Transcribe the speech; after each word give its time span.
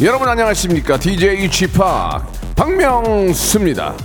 여러분 0.00 0.28
안녕하십니까? 0.28 0.96
DJ 0.96 1.48
p 1.48 1.68
박명수입니다. 2.54 3.96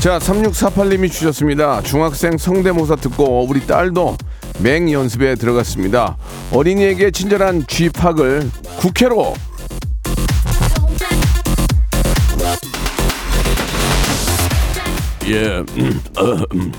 자, 0.00 0.18
3648님이 0.18 1.12
주셨습니다. 1.12 1.82
중학생 1.82 2.38
성대모사 2.38 2.96
듣고 2.96 3.44
우리 3.46 3.66
딸도 3.66 4.16
맹 4.62 4.90
연습에 4.90 5.34
들어갔습니다. 5.34 6.16
어린이에게 6.52 7.10
친절한 7.10 7.66
쥐팍을 7.66 8.50
국회로 8.78 9.34
예, 15.26 15.62
음, 15.76 16.00
어, 16.16 16.44
음, 16.54 16.72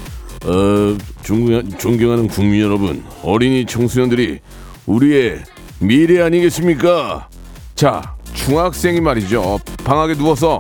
어, 0.45 0.97
존경, 1.23 1.67
존경하는 1.77 2.27
국민 2.27 2.61
여러분, 2.61 3.03
어린이 3.23 3.65
청소년들이 3.65 4.39
우리의 4.87 5.43
미래 5.79 6.21
아니겠습니까? 6.21 7.27
자, 7.75 8.15
중학생이 8.33 9.01
말이죠. 9.01 9.59
방학에 9.83 10.15
누워서 10.15 10.59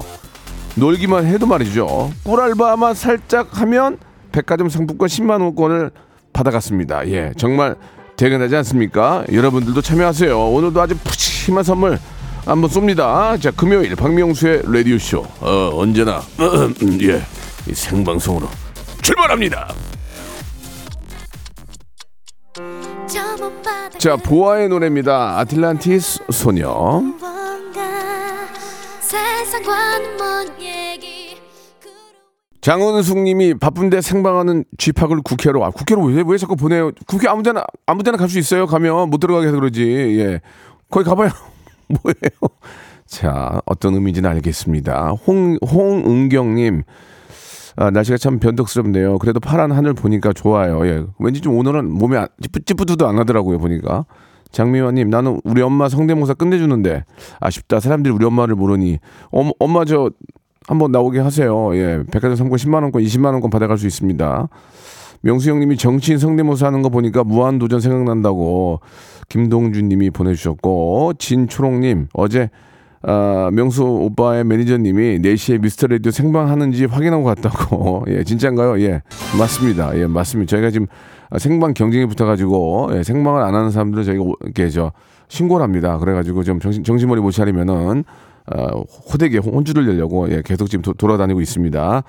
놀기만 0.75 1.25
해도 1.25 1.45
말이죠. 1.45 2.11
꿀알바만 2.23 2.93
살짝 2.93 3.59
하면 3.61 3.97
백화점 4.31 4.69
상품권 4.69 5.07
10만 5.07 5.41
원권을 5.41 5.91
받아갔습니다. 6.33 7.07
예, 7.09 7.33
정말 7.37 7.75
대견하지 8.17 8.55
않습니까? 8.57 9.25
여러분들도 9.31 9.81
참여하세요. 9.81 10.49
오늘도 10.51 10.79
아주 10.79 10.95
푸짐한 10.97 11.63
선물 11.63 11.99
한번 12.45 12.69
쏩니다. 12.69 13.39
자, 13.41 13.51
금요일 13.51 13.95
박명수의 13.95 14.63
라디오 14.65 14.97
쇼 14.97 15.25
어, 15.41 15.71
언제나 15.73 16.21
예, 17.01 17.21
이 17.69 17.73
생방송으로 17.73 18.47
출발합니다. 19.01 19.67
자, 23.97 24.15
보아의 24.17 24.69
노래입니다. 24.69 25.37
아틀란티스 25.39 26.23
소녀. 26.31 27.01
장은숙님이 32.61 33.55
바쁜데 33.55 34.01
생방하는 34.01 34.65
쥐팍을 34.77 35.21
국회로 35.23 35.65
아 35.65 35.71
국회로 35.71 36.03
왜, 36.03 36.23
왜 36.25 36.37
자꾸 36.37 36.55
보내요? 36.55 36.91
국회 37.07 37.27
아무데나 37.27 37.63
아무데나 37.87 38.17
갈 38.17 38.29
수 38.29 38.37
있어요. 38.37 38.67
가면 38.67 39.09
못 39.09 39.17
들어가게 39.17 39.47
해서 39.47 39.55
그러지. 39.55 39.83
예, 40.19 40.41
거기 40.89 41.03
가봐요. 41.09 41.29
뭐예요? 41.89 42.55
자, 43.07 43.59
어떤 43.65 43.95
의미인지는 43.95 44.29
알겠습니다. 44.29 45.09
홍 45.25 45.57
홍은경님. 45.67 46.83
아, 47.75 47.89
날씨가 47.89 48.17
참 48.17 48.39
변덕스럽네요. 48.39 49.17
그래도 49.19 49.39
파란 49.39 49.71
하늘 49.71 49.93
보니까 49.93 50.33
좋아요. 50.33 50.85
예. 50.87 51.05
왠지 51.19 51.41
좀 51.41 51.57
오늘은 51.57 51.89
몸에 51.91 52.17
안- 52.17 52.27
찌뿌찌뿌도 52.41 53.07
안 53.07 53.17
하더라고요, 53.19 53.59
보니까. 53.59 54.05
장미화님, 54.51 55.09
나는 55.09 55.39
우리 55.45 55.61
엄마 55.61 55.87
성대모사 55.87 56.33
끝내주는데 56.33 57.05
아쉽다. 57.39 57.79
사람들이 57.79 58.13
우리 58.13 58.25
엄마를 58.25 58.55
모르니. 58.55 58.99
엄, 59.31 59.51
엄마 59.59 59.85
저 59.85 60.11
한번 60.67 60.91
나오게 60.91 61.19
하세요. 61.19 61.75
예. 61.75 62.03
백화점 62.11 62.35
상권 62.35 62.57
10만원권, 62.57 63.01
20만원권 63.03 63.49
받아갈 63.49 63.77
수 63.77 63.87
있습니다. 63.87 64.49
명수 65.21 65.49
형님이 65.51 65.77
정치인 65.77 66.17
성대모사 66.17 66.67
하는 66.67 66.81
거 66.81 66.89
보니까 66.89 67.23
무한도전 67.23 67.79
생각난다고 67.79 68.81
김동준 69.29 69.87
님이 69.87 70.09
보내주셨고, 70.09 71.13
진초롱님, 71.17 72.07
어제 72.13 72.49
아, 73.03 73.49
명수 73.51 73.83
오빠의 73.83 74.43
매니저님이 74.43 75.19
4시에 75.21 75.59
미스터 75.59 75.87
라디오 75.87 76.11
생방하는지 76.11 76.85
확인하고 76.85 77.23
갔다고. 77.23 78.05
예, 78.09 78.23
진짜인가요? 78.23 78.79
예, 78.81 79.01
맞습니다. 79.39 79.97
예, 79.97 80.05
맞습니다. 80.05 80.49
저희가 80.51 80.69
지금 80.69 80.87
생방 81.39 81.73
경쟁이 81.73 82.05
붙어가지고, 82.05 82.91
예, 82.93 83.03
생방을 83.03 83.41
안 83.41 83.55
하는 83.55 83.71
사람들은 83.71 84.03
저희가 84.03 84.23
오- 84.23 84.35
이렇게 84.43 84.69
저 84.69 84.91
신고를 85.29 85.63
합니다. 85.63 85.97
그래가지고 85.97 86.43
좀 86.43 86.59
정신, 86.59 86.83
정신머리 86.83 87.21
못 87.21 87.31
차리면은, 87.31 88.03
어, 88.53 88.81
호되게 89.11 89.37
혼주를 89.39 89.85
내려고, 89.87 90.29
예, 90.31 90.41
계속 90.45 90.69
지금 90.69 90.83
도- 90.83 90.93
돌아다니고 90.93 91.41
있습니다. 91.41 92.03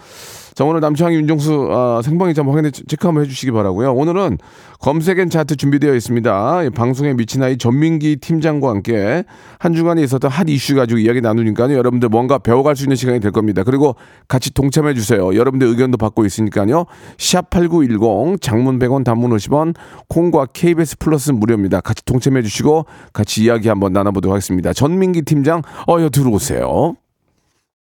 자, 0.54 0.64
오늘 0.64 0.80
남창희 0.80 1.16
윤정수 1.16 1.68
아, 1.70 2.02
생방이 2.04 2.34
좀 2.34 2.50
확인해 2.50 2.70
체크 2.70 3.06
한번 3.06 3.24
해주시기 3.24 3.52
바라고요. 3.52 3.94
오늘은 3.94 4.36
검색앤 4.80 5.30
차트 5.30 5.56
준비되어 5.56 5.94
있습니다. 5.94 6.64
이 6.64 6.70
방송에 6.70 7.14
미친 7.14 7.42
아이 7.42 7.56
전민기 7.56 8.16
팀장과 8.16 8.68
함께 8.68 9.24
한 9.58 9.72
주간에 9.72 10.02
있었던 10.02 10.30
핫 10.30 10.48
이슈 10.50 10.74
가지고 10.74 10.98
이야기 10.98 11.22
나누니까요. 11.22 11.74
여러분들 11.74 12.10
뭔가 12.10 12.36
배워갈 12.36 12.76
수 12.76 12.84
있는 12.84 12.96
시간이 12.96 13.20
될 13.20 13.32
겁니다. 13.32 13.62
그리고 13.64 13.96
같이 14.28 14.52
동참해 14.52 14.92
주세요. 14.92 15.34
여러분들 15.34 15.66
의견도 15.68 15.96
받고 15.96 16.26
있으니까요. 16.26 16.84
샵8910 17.16 18.42
장문 18.42 18.78
100원 18.78 19.04
단문 19.04 19.30
50원 19.30 19.74
콩과 20.08 20.48
KBS 20.52 20.98
플러스 20.98 21.30
무료입니다. 21.30 21.80
같이 21.80 22.04
동참해 22.04 22.42
주시고 22.42 22.84
같이 23.14 23.44
이야기 23.44 23.68
한번 23.68 23.94
나눠보도록 23.94 24.34
하겠습니다. 24.34 24.74
전민기 24.74 25.22
팀장 25.22 25.62
어여 25.88 26.10
들어오세요. 26.10 26.96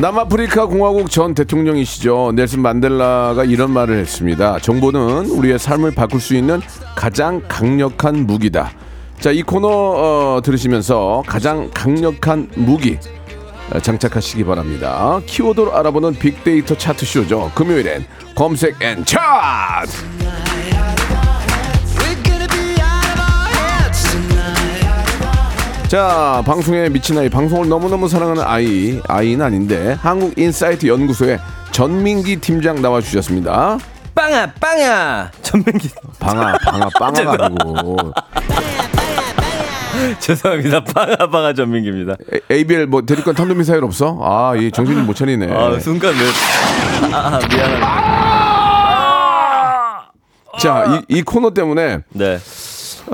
남아프리카 0.00 0.64
공화국 0.64 1.10
전 1.10 1.34
대통령이시죠. 1.34 2.32
넬슨 2.34 2.60
만델라가 2.60 3.44
이런 3.44 3.70
말을 3.70 3.98
했습니다. 3.98 4.58
정보는 4.58 5.26
우리의 5.26 5.58
삶을 5.58 5.94
바꿀 5.94 6.20
수 6.20 6.34
있는 6.34 6.62
가장 6.96 7.42
강력한 7.48 8.26
무기다. 8.26 8.72
자, 9.20 9.30
이 9.30 9.42
코너 9.42 9.68
어, 9.68 10.40
들으시면서 10.42 11.22
가장 11.26 11.70
강력한 11.74 12.48
무기 12.54 12.98
어, 13.70 13.78
장착하시기 13.78 14.42
바랍니다. 14.44 15.20
키워드로 15.26 15.76
알아보는 15.76 16.14
빅데이터 16.14 16.74
차트 16.76 17.04
쇼죠. 17.04 17.52
금요일엔 17.54 18.06
검색 18.34 18.80
N 18.80 19.04
차트! 19.04 20.49
자, 25.90 26.40
방송에 26.46 26.88
미친 26.88 27.18
아이, 27.18 27.28
방송을 27.28 27.68
너무너무 27.68 28.06
사랑하는 28.08 28.44
아이, 28.44 29.00
아이는 29.08 29.44
아닌데, 29.44 29.96
한국 30.00 30.38
인사이트 30.38 30.86
연구소의 30.86 31.40
전민기 31.72 32.36
팀장 32.36 32.80
나와 32.80 33.00
주셨습니다. 33.00 33.76
빵아 34.14 34.52
빵아 34.60 35.30
전민기 35.42 35.88
방아, 36.20 36.58
방아, 36.64 36.88
빵아가 36.98 37.46
아니고. 37.46 38.12
죄송합니다 40.20 40.82
빵아 40.84 41.28
빵아 41.30 41.52
전민기입니다 41.54 42.12
에- 42.32 42.40
ABL 42.50 42.86
뭐 42.86 43.02
대리권 43.02 43.34
탄도 43.34 43.54
미사일 43.56 43.82
없어? 43.84 44.16
아, 44.22 44.54
이 44.56 44.70
정신을 44.70 45.02
못 45.02 45.14
차리네. 45.16 45.52
아 45.52 45.78
순간 45.80 46.14
왜 46.14 46.20
아, 47.12 47.16
아, 47.34 47.40
미안합니다 47.48 47.90
자, 50.60 50.84
이, 51.08 51.18
이 51.18 51.22
코너 51.22 51.50
때문에 51.50 51.98
네 52.10 52.36
아, 52.36 52.38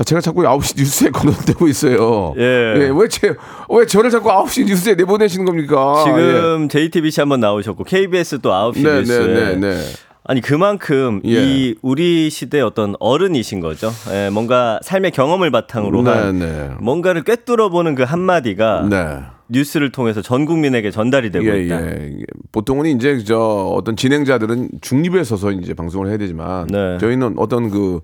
제가 0.04 0.20
자꾸 0.20 0.42
9시 0.42 0.76
뉴스에 0.78 1.10
거론되고 1.12 1.68
있어요. 1.68 2.34
예. 2.36 2.90
왜, 2.94 3.08
제, 3.08 3.34
왜 3.68 3.86
저를 3.86 4.10
자꾸 4.10 4.28
9시 4.28 4.66
뉴스에 4.66 4.94
내보내시는 4.94 5.44
겁니까? 5.44 6.04
지금 6.04 6.68
JTBC 6.68 7.20
한번 7.20 7.40
나오셨고 7.40 7.84
KBS 7.84 8.40
또 8.40 8.50
9시 8.50 8.78
예. 8.78 8.82
네, 8.82 8.98
뉴스에 9.00 9.26
네, 9.26 9.54
네, 9.54 9.56
네. 9.56 9.82
아니 10.28 10.40
그만큼 10.40 11.20
예. 11.24 11.30
이 11.30 11.74
우리 11.82 12.30
시대 12.30 12.60
어떤 12.60 12.96
어른이신 12.98 13.60
거죠. 13.60 13.92
예, 14.12 14.28
뭔가 14.30 14.80
삶의 14.82 15.12
경험을 15.12 15.52
바탕으로 15.52 16.02
네, 16.02 16.10
한 16.10 16.38
네. 16.40 16.70
뭔가를 16.80 17.22
꿰뚫어 17.22 17.68
보는 17.68 17.94
그 17.94 18.02
한마디가 18.02 18.88
네. 18.90 19.18
뉴스를 19.48 19.92
통해서 19.92 20.22
전 20.22 20.44
국민에게 20.44 20.90
전달이 20.90 21.30
되고 21.30 21.46
예, 21.46 21.62
있다. 21.62 21.86
예. 21.86 22.16
보통은 22.50 22.86
이제 22.86 23.22
저 23.22 23.38
어떤 23.38 23.94
진행자들은 23.94 24.70
중립에 24.80 25.22
서서 25.22 25.52
이제 25.52 25.74
방송을 25.74 26.08
해야 26.08 26.16
되지만 26.18 26.66
네. 26.66 26.98
저희는 26.98 27.34
어떤 27.36 27.70
그 27.70 28.00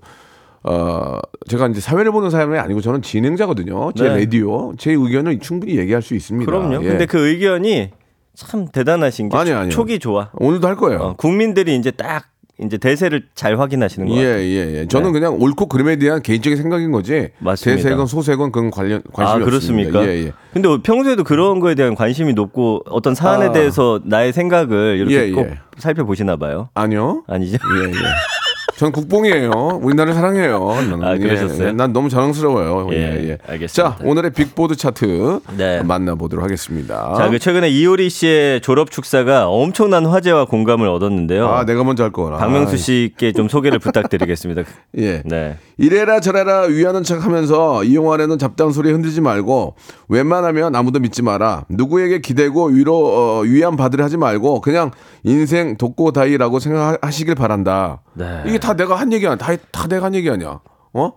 어, 0.63 1.17
제가 1.49 1.67
이제 1.67 1.81
사회를 1.81 2.11
보는 2.11 2.29
사람이 2.29 2.57
아니고 2.57 2.81
저는 2.81 3.01
진행자거든요. 3.01 3.91
제 3.93 4.05
네. 4.05 4.19
라디오. 4.21 4.73
제 4.77 4.91
의견을 4.91 5.39
충분히 5.39 5.77
얘기할 5.77 6.01
수 6.01 6.15
있습니다. 6.15 6.49
그럼요. 6.49 6.83
예. 6.83 6.87
근데 6.87 7.05
그 7.05 7.27
의견이 7.27 7.91
참 8.33 8.67
대단하신 8.67 9.29
게 9.29 9.37
아니요, 9.37 9.57
아니요. 9.57 9.69
촉이 9.71 9.99
좋아. 9.99 10.29
오늘도 10.33 10.67
할 10.67 10.75
거예요. 10.75 10.99
어, 10.99 11.13
국민들이 11.15 11.75
이제 11.75 11.91
딱 11.91 12.25
이제 12.61 12.77
대세를 12.77 13.23
잘 13.35 13.59
확인하시는 13.59 14.07
예, 14.11 14.13
거예요. 14.13 14.37
예, 14.37 14.79
예. 14.79 14.87
저는 14.87 15.11
그냥 15.11 15.37
옳고 15.41 15.65
그름에 15.65 15.97
대한 15.97 16.21
개인적인 16.21 16.55
생각인 16.55 16.91
거지. 16.91 17.29
맞습니다. 17.39 17.83
대세건 17.83 18.05
소세건 18.05 18.51
그건 18.51 18.71
관련 18.71 19.01
관심이 19.11 19.41
아 19.41 19.45
그렇습니까? 19.45 19.99
없습니다. 19.99 20.13
예, 20.13 20.27
예. 20.27 20.33
근데 20.53 20.69
평소에도 20.81 21.23
그런 21.23 21.59
거에 21.59 21.75
대한 21.75 21.95
관심이 21.95 22.33
높고 22.33 22.83
어떤 22.85 23.15
사안에 23.15 23.47
아. 23.47 23.51
대해서 23.51 23.99
나의 24.05 24.33
생각을 24.33 24.97
이렇게 24.97 25.29
예, 25.29 25.31
꼭 25.31 25.47
예. 25.47 25.59
살펴보시나 25.77 26.37
봐요. 26.37 26.69
아니요. 26.75 27.23
아니죠? 27.27 27.57
예, 27.81 27.89
예. 27.89 27.93
전 28.77 28.91
국뽕이에요. 28.91 29.51
우리나라를 29.81 30.13
사랑해요. 30.13 30.71
아, 31.03 31.17
그러셨어요? 31.17 31.67
예, 31.67 31.71
난 31.71 31.93
너무 31.93 32.09
자랑스러워요. 32.09 32.87
예, 32.91 32.97
예, 32.97 33.29
예. 33.29 33.37
알겠습니다. 33.47 33.97
자, 33.97 34.03
오늘의 34.03 34.31
빅보드 34.31 34.75
차트 34.75 35.41
네. 35.57 35.83
만나보도록 35.83 36.43
하겠습니다. 36.43 37.13
자, 37.15 37.29
그 37.29 37.37
최근에 37.37 37.69
이효리 37.69 38.09
씨의 38.09 38.61
졸업 38.61 38.89
축사가 38.89 39.47
엄청난 39.47 40.05
화제와 40.07 40.45
공감을 40.45 40.87
얻었는데요. 40.87 41.47
아, 41.47 41.65
내가 41.65 41.83
먼저 41.83 42.03
할 42.03 42.11
거라. 42.11 42.37
박명수 42.37 42.77
씨께 42.77 43.31
좀 43.33 43.47
소개를 43.47 43.77
부탁드리겠습니다. 43.77 44.63
예. 44.97 45.21
네. 45.25 45.57
이래라 45.77 46.19
저래라 46.19 46.61
위하는 46.63 47.03
척 47.03 47.23
하면서 47.23 47.83
이용하려는 47.83 48.37
잡다한 48.39 48.73
소리 48.73 48.91
흔들지 48.91 49.21
말고 49.21 49.75
웬만하면 50.07 50.75
아무도 50.75 50.99
믿지 50.99 51.21
마라. 51.21 51.65
누구에게 51.69 52.19
기대고 52.19 52.67
위로 52.67 52.93
어, 52.95 53.41
위안 53.41 53.75
받으려 53.75 54.03
하지 54.03 54.17
말고 54.17 54.61
그냥 54.61 54.91
인생 55.23 55.77
독고다이라고 55.77 56.59
생각하시길 56.59 57.35
바란다. 57.35 58.01
네. 58.15 58.43
이게 58.45 58.59
다 58.63 58.73
내가 58.73 58.95
한 58.95 59.11
얘기 59.11 59.27
아니야. 59.27 59.37
다, 59.37 59.53
다 59.71 59.87
내가 59.87 60.05
한 60.05 60.15
얘기 60.15 60.29
아니야. 60.29 60.61
어? 60.93 61.11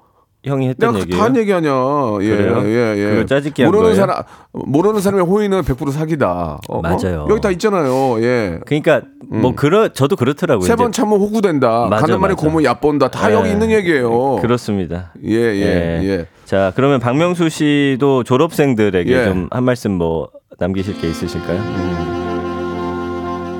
형이 0.45 0.69
했던 0.69 0.93
내가 0.93 1.01
얘기예요. 1.03 1.19
다한 1.19 1.37
얘기 1.37 1.53
아니야. 1.53 1.73
예, 2.21 2.29
그래요? 2.29 2.63
예, 2.65 2.97
예. 2.99 3.25
한 3.29 3.67
모르는 3.67 3.83
거예요? 3.83 3.95
사람 3.95 4.23
모르는 4.53 5.01
사람의 5.01 5.27
호의는 5.27 5.63
100% 5.63 5.91
사기다. 5.93 6.61
어? 6.69 6.81
맞아요. 6.83 7.27
여기 7.29 7.41
다 7.41 7.51
있잖아요. 7.51 8.23
예. 8.23 8.61
그러니까 8.65 9.03
뭐 9.29 9.55
그러 9.57 9.89
저도 9.89 10.15
그렇더라고요. 10.15 10.67
세 10.67 10.77
번. 10.77 10.93
참으면 10.93 11.21
호구된다. 11.21 11.87
맞아, 11.89 12.07
가는 12.07 12.21
말에. 12.21 12.35
고문 12.35 12.65
얕본다. 12.65 13.09
다 13.11 13.31
예. 13.31 13.35
여기 13.35 13.51
있는 13.51 13.71
얘기예요. 13.71 14.37
그렇습니다. 14.37 15.13
예, 15.25 15.35
예, 15.35 16.01
예. 16.05 16.27
자, 16.45 16.73
그러면 16.77 17.01
박명수 17.01 17.49
씨도 17.49 18.23
졸업생들에게 18.23 19.13
예. 19.13 19.25
좀한 19.25 19.65
말씀 19.65 19.93
뭐 19.93 20.31
남기실 20.59 21.01
게 21.01 21.09
있으실까요? 21.09 21.61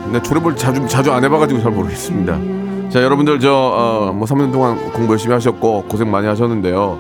근데 0.05 0.23
졸업을 0.23 0.55
자주 0.55 0.87
자주 0.87 1.11
안 1.13 1.25
해봐가지고 1.25 1.61
잘 1.63 1.73
모르겠습니다. 1.73 2.39
자 2.91 3.03
여러분들 3.03 3.41
저뭐 3.41 4.21
3년 4.25 4.53
동안 4.53 4.77
공부 4.93 5.13
열심히 5.13 5.35
하셨고 5.35 5.85
고생 5.89 6.11
많이 6.11 6.27
하셨는데요. 6.27 6.99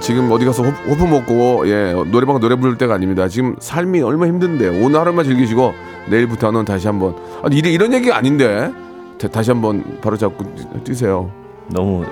지금 0.00 0.30
어디 0.32 0.44
가서 0.44 0.62
호, 0.62 0.70
호프 0.70 1.04
먹고 1.04 1.68
예 1.68 1.92
노래방 2.10 2.40
노래 2.40 2.56
부를 2.56 2.76
때가 2.78 2.94
아닙니다. 2.94 3.28
지금 3.28 3.54
삶이 3.58 4.00
얼마나 4.02 4.32
힘든데 4.32 4.82
오늘 4.82 4.98
하루만 5.00 5.24
즐기시고 5.24 5.74
내일부터는 6.08 6.64
다시 6.64 6.86
한번 6.86 7.14
아니 7.42 7.56
이런 7.58 7.72
이런 7.72 7.92
얘기가 7.92 8.16
아닌데 8.16 8.70
다- 9.18 9.28
다시 9.28 9.50
한번 9.50 9.98
바로 10.00 10.16
잡고 10.16 10.44
뛰세요. 10.84 11.30
너무 11.68 12.04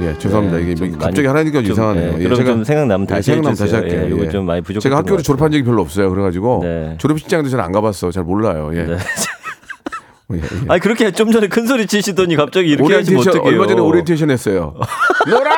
예 0.00 0.16
죄송합니다. 0.18 0.56
네, 0.58 0.62
이게 0.62 0.74
좀 0.74 0.92
갑자기 0.98 1.26
좀, 1.62 1.72
이상하네요. 1.72 2.12
예, 2.12 2.18
예, 2.20 2.28
그럼 2.28 2.44
좀 2.44 2.64
생각나면 2.64 3.06
예, 3.10 3.14
다시 3.14 3.26
생각나면 3.26 3.56
다시. 3.56 3.74
할게요. 3.74 4.02
예, 4.04 4.08
이거 4.08 4.24
예. 4.24 4.28
좀 4.28 4.46
많이 4.46 4.60
부족했던 4.60 4.80
제가 4.82 4.96
것 4.96 4.98
학교를. 5.00 5.22
졸업한 5.24 5.50
적이 5.50 5.64
별로 5.64 5.82
없어요. 5.82 6.10
그래가지고 6.10 6.60
네. 6.62 6.94
졸업식장도 6.98 7.48
잘 7.48 7.60
안 7.60 7.72
가봤어. 7.72 8.10
잘 8.12 8.22
몰라요. 8.24 8.70
예. 8.74 8.84
네. 8.84 8.96
예, 10.34 10.38
예. 10.38 10.40
아니 10.68 10.80
그렇게 10.80 11.10
좀 11.10 11.30
전에 11.32 11.48
큰 11.48 11.66
소리 11.66 11.86
치시더니 11.86 12.36
갑자기 12.36 12.70
이렇게 12.70 12.94
하시면 12.94 13.20
어떡해요? 13.20 13.42
얼마 13.44 13.66
전에 13.66 13.80
오리엔테이션 13.80 14.30
했어요. 14.30 14.74
놀아, 15.28 15.50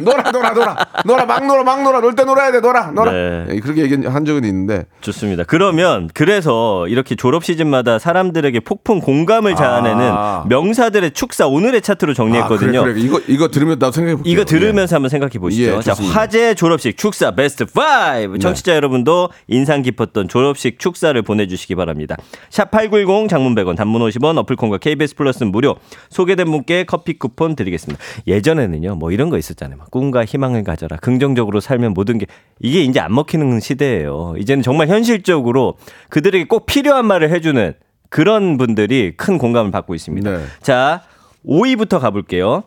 놀아, 0.00 0.30
놀아, 0.30 0.50
놀아, 0.52 0.76
놀아, 1.04 1.24
막 1.26 1.46
놀아, 1.46 1.62
막 1.62 1.82
놀아, 1.82 2.00
놀 2.00 2.14
때 2.14 2.24
놀아야 2.24 2.50
돼, 2.52 2.60
놀아, 2.60 2.90
놀아. 2.92 3.12
네. 3.12 3.46
예, 3.50 3.60
그렇게 3.60 3.82
얘기한 3.82 4.24
적은 4.24 4.44
있는데 4.44 4.86
좋습니다. 5.00 5.44
그러면 5.44 6.08
그래서 6.14 6.86
이렇게 6.88 7.14
졸업 7.14 7.44
시즌마다 7.44 7.98
사람들에게 7.98 8.60
폭풍 8.60 9.00
공감을 9.00 9.54
자아내는 9.56 10.10
아. 10.12 10.44
명사들의 10.48 11.12
축사 11.12 11.46
오늘의 11.46 11.82
차트로 11.82 12.14
정리했거든요. 12.14 12.80
아, 12.80 12.82
그래, 12.84 12.94
그래. 12.94 13.04
이거 13.04 13.20
이거 13.28 13.48
들으면 13.48 13.78
나도 13.78 13.92
생각해 13.92 14.16
볼게요. 14.16 14.32
이거 14.32 14.44
들으면서 14.44 14.96
한번 14.96 15.08
생각해 15.10 15.32
보시죠. 15.38 15.76
예, 15.76 15.80
자. 15.80 15.94
화제 16.12 16.54
졸업식 16.54 16.96
축사 16.96 17.30
베스트 17.32 17.64
5. 17.64 18.38
청취자 18.38 18.74
여러분도 18.76 19.30
인상 19.48 19.82
깊었던 19.82 20.28
졸업식 20.28 20.78
축사를 20.78 21.20
보내주시기 21.22 21.74
바랍니다. 21.74 22.16
샵 22.50 22.70
8910 22.70 23.28
장문 23.28 23.54
100원 23.54 23.76
단문 23.76 24.00
50원 24.08 24.38
어플 24.38 24.56
콩과 24.56 24.78
KBS 24.78 25.14
플러스는 25.16 25.52
무료. 25.52 25.76
소개된 26.10 26.46
분께 26.50 26.84
커피 26.84 27.18
쿠폰 27.18 27.56
드리겠습니다. 27.56 28.02
예전에는요, 28.26 28.94
뭐 28.96 29.10
이런 29.12 29.30
거 29.30 29.38
있었잖아요. 29.38 29.65
막 29.74 29.90
꿈과 29.90 30.24
희망을 30.24 30.62
가져라. 30.62 30.96
긍정적으로 30.98 31.60
살면 31.60 31.94
모든 31.94 32.18
게 32.18 32.26
이게 32.60 32.82
이제 32.82 33.00
안 33.00 33.12
먹히는 33.14 33.58
시대예요. 33.58 34.34
이제는 34.38 34.62
정말 34.62 34.88
현실적으로 34.88 35.76
그들에게 36.10 36.44
꼭 36.44 36.66
필요한 36.66 37.06
말을 37.06 37.30
해주는 37.30 37.74
그런 38.10 38.56
분들이 38.58 39.14
큰 39.16 39.38
공감을 39.38 39.72
받고 39.72 39.94
있습니다. 39.94 40.30
네. 40.30 40.44
자, 40.60 41.02
5위부터 41.44 41.98
가볼게요. 41.98 42.62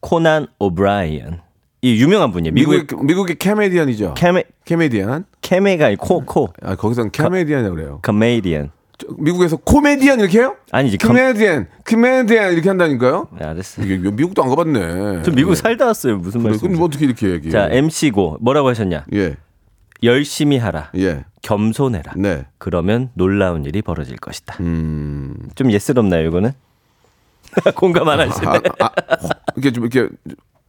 코난 0.00 0.46
오브라이언. 0.58 1.40
이 1.82 2.00
유명한 2.00 2.32
분이에요. 2.32 2.54
미국의 2.54 2.80
미국의 2.80 3.04
미국의 3.04 3.36
캐메디언이죠. 3.36 4.14
캐메 4.14 4.44
캐메디언. 4.64 5.26
캐메가 5.42 5.94
코, 5.98 6.24
코. 6.24 6.48
아 6.62 6.74
거기서는 6.76 7.10
캐메디언이라고 7.10 7.74
그래요. 7.76 7.98
커메디언. 8.02 8.70
저, 9.06 9.14
미국에서 9.18 9.56
코메디언 9.56 10.20
이렇게 10.20 10.38
해요? 10.38 10.56
아니지. 10.70 10.98
컴... 10.98 11.14
캐메디언, 11.16 11.66
캐메디언 11.84 12.52
이렇게 12.52 12.68
한다니까요? 12.68 13.28
네, 13.38 13.44
알았어. 13.44 13.82
이게 13.82 13.96
미국도 13.96 14.42
안 14.42 14.48
가봤네. 14.50 15.22
저 15.22 15.30
미국 15.32 15.52
예. 15.52 15.54
살다 15.54 15.86
왔어요. 15.86 16.18
무슨 16.18 16.40
그래, 16.40 16.50
말씀? 16.50 16.68
근데 16.68 16.78
뭐 16.78 16.86
어떻게 16.86 17.04
이렇게 17.06 17.30
얘기해? 17.30 17.50
자, 17.50 17.68
MC고 17.70 18.38
뭐라고 18.40 18.68
하셨냐? 18.68 19.04
예, 19.14 19.36
열심히 20.02 20.58
하라. 20.58 20.90
예, 20.96 21.24
겸손해라. 21.42 22.12
네. 22.16 22.46
그러면 22.58 23.10
놀라운 23.14 23.64
일이 23.64 23.82
벌어질 23.82 24.16
것이다. 24.16 24.56
음, 24.60 25.34
좀 25.54 25.70
예스럽나요, 25.70 26.26
이거는? 26.26 26.52
공감 27.76 28.08
안 28.08 28.20
하시네. 28.20 28.46
아, 28.46 28.60
아, 28.80 28.90
이렇게 29.54 29.72
좀 29.72 29.84
이렇게 29.84 30.08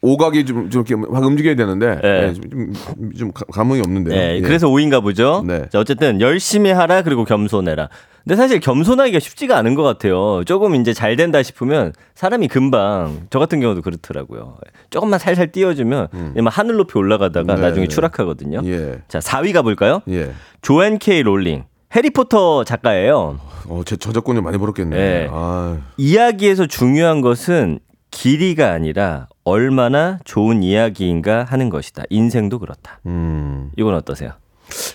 오감이 0.02 0.46
좀, 0.46 0.70
좀 0.70 0.86
이렇게 0.86 0.96
막 0.96 1.24
움직여야 1.24 1.56
되는데 1.56 2.00
예. 2.04 2.28
예, 2.28 2.34
좀, 2.34 2.74
좀, 3.18 3.32
감흥이 3.32 3.80
없는데요. 3.80 4.16
네, 4.16 4.36
예. 4.38 4.42
그래서 4.42 4.68
5인가 4.68 5.02
보죠. 5.02 5.44
네. 5.48 5.68
자, 5.70 5.80
어쨌든 5.80 6.22
열심히 6.22 6.72
하라 6.72 7.02
그리고 7.02 7.26
겸손해라. 7.26 7.90
근데 8.26 8.36
사실 8.38 8.60
겸손하기가 8.60 9.20
쉽지가 9.20 9.56
않은 9.60 9.76
것 9.76 9.84
같아요. 9.84 10.44
조금 10.46 10.74
이제 10.76 10.94
잘 10.94 11.16
된다 11.16 11.44
싶으면 11.44 11.94
사람이 12.16 12.48
금방 12.48 13.28
저 13.30 13.38
같은 13.38 13.60
경우도 13.60 13.84
그렇더라고요. 13.84 14.58
조금만 14.90 15.20
살살 15.20 15.52
띄워주면 15.52 16.08
막 16.44 16.58
하늘 16.58 16.76
높이 16.78 16.98
올라가다가 16.98 17.54
음. 17.54 17.56
네, 17.56 17.62
나중에 17.62 17.86
네. 17.86 17.88
추락하거든요. 17.88 18.62
예, 18.66 18.96
자, 19.08 19.20
4위 19.20 19.54
가볼까요? 19.54 20.02
예. 20.10 20.32
조앤 20.64 20.98
케이 20.98 21.22
롤링. 21.22 21.66
해리포터 21.96 22.64
작가예요. 22.64 23.40
어, 23.68 23.82
제 23.86 23.96
저작권을 23.96 24.42
많이 24.42 24.58
벌었겠네. 24.58 24.98
예. 24.98 25.30
아, 25.32 25.78
이야기에서 25.98 26.66
중요한 26.66 27.22
것은 27.22 27.80
길이가 28.10 28.72
아니라 28.72 29.28
얼마나 29.44 30.18
좋은 30.26 30.64
이야기인가 30.64 31.44
하는 31.44 31.70
것이다. 31.70 32.04
인생도 32.10 32.58
그렇다. 32.58 33.00
음, 33.06 33.70
이건 33.78 33.94
어떠세요? 33.94 34.32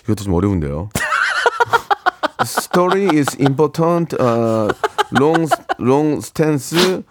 이것도 0.03 0.25
좀 0.25 0.33
어려운데요. 0.33 0.89
Story 2.45 3.09
is 3.19 3.35
important. 3.39 4.13
Uh, 4.19 4.69
long, 5.19 5.47
long 5.79 6.17
stance. 6.21 7.03